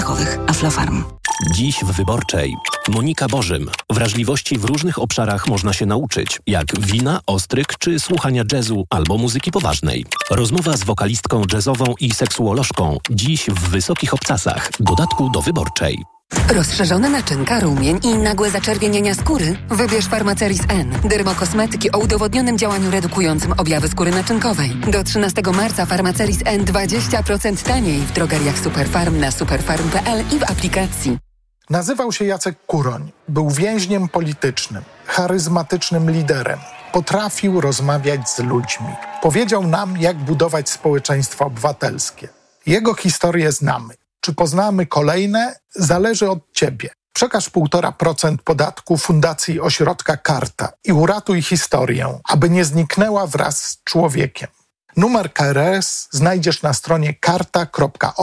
[0.00, 0.38] oddechowych.
[0.46, 1.04] Aflofarm.
[1.54, 2.56] Dziś w Wyborczej.
[2.88, 3.70] Monika Bożym.
[3.90, 9.50] Wrażliwości w różnych obszarach można się nauczyć, jak wina, ostryk czy słuchania jazzu albo muzyki
[9.50, 10.04] poważnej.
[10.30, 12.98] Rozmowa z wokalistką jazzową i seksuolożką.
[13.10, 14.70] Dziś w Wysokich Obcasach.
[14.80, 16.04] Dodatku do Wyborczej.
[16.54, 19.56] Rozszerzone naczynka, rumień i nagłe zaczerwienienia skóry?
[19.68, 20.92] Wybierz Farmaceris N.
[21.04, 24.70] Dermokosmetyki o udowodnionym działaniu redukującym objawy skóry naczynkowej.
[24.70, 31.18] Do 13 marca Farmaceris N 20% taniej w drogeriach Superfarm na superfarm.pl i w aplikacji.
[31.70, 33.12] Nazywał się Jacek Kuroń.
[33.28, 36.58] Był więźniem politycznym, charyzmatycznym liderem.
[36.92, 38.88] Potrafił rozmawiać z ludźmi.
[39.22, 42.28] Powiedział nam, jak budować społeczeństwo obywatelskie.
[42.66, 43.99] Jego historię znamy.
[44.20, 45.54] Czy poznamy kolejne?
[45.74, 46.90] Zależy od ciebie.
[47.12, 54.48] Przekaż 1,5% podatku Fundacji Ośrodka Karta i uratuj historię, aby nie zniknęła wraz z człowiekiem.
[54.96, 58.22] Numer KRS znajdziesz na stronie karta.org.pl.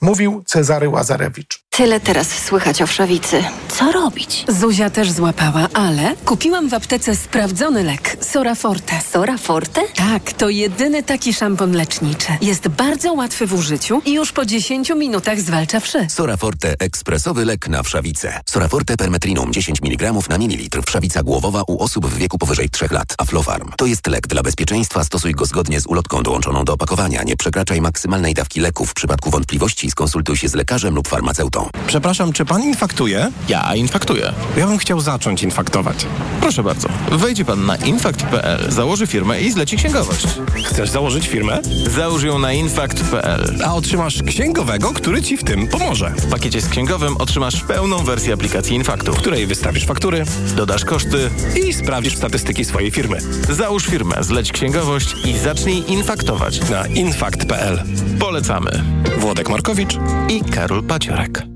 [0.00, 1.65] Mówił Cezary Łazarewicz.
[1.76, 3.44] Tyle teraz słychać o wszawicy.
[3.68, 4.44] Co robić?
[4.48, 9.00] Zuzia też złapała, ale kupiłam w aptece sprawdzony lek Sora Forte.
[9.10, 9.82] Sora Forte?
[9.96, 12.32] Tak, to jedyny taki szampon leczniczy.
[12.40, 16.06] Jest bardzo łatwy w użyciu i już po 10 minutach zwalcza wszy.
[16.10, 18.40] Soraforte ekspresowy lek na wszawicę.
[18.46, 20.82] Soraforte permetrinum 10 mg na mililitr.
[20.86, 23.14] Wszawica głowowa u osób w wieku powyżej 3 lat.
[23.18, 23.72] Aflofarm.
[23.76, 25.04] To jest lek dla bezpieczeństwa.
[25.04, 27.22] Stosuj go zgodnie z ulotką dołączoną do opakowania.
[27.22, 28.86] Nie przekraczaj maksymalnej dawki leku.
[28.86, 31.65] W przypadku wątpliwości skonsultuj się z lekarzem lub farmaceutą.
[31.86, 33.30] Przepraszam, czy pan infaktuje?
[33.48, 34.32] Ja infaktuję.
[34.56, 36.06] Ja bym chciał zacząć infaktować.
[36.40, 36.88] Proszę bardzo.
[37.12, 40.26] Wejdzie pan na infakt.pl, założy firmę i zleci księgowość.
[40.64, 41.58] Chcesz założyć firmę?
[41.96, 43.58] Załóż ją na infakt.pl.
[43.64, 46.10] A otrzymasz księgowego, który ci w tym pomoże.
[46.10, 50.24] W pakiecie z księgowym otrzymasz pełną wersję aplikacji Infaktu, w której wystawisz faktury,
[50.56, 51.30] dodasz koszty
[51.64, 53.18] i sprawdzisz statystyki swojej firmy.
[53.50, 57.82] Załóż firmę, zleć księgowość i zacznij infaktować na infakt.pl.
[58.20, 58.84] Polecamy.
[59.18, 59.94] Włodek Markowicz
[60.28, 61.55] i Karol Paciorek.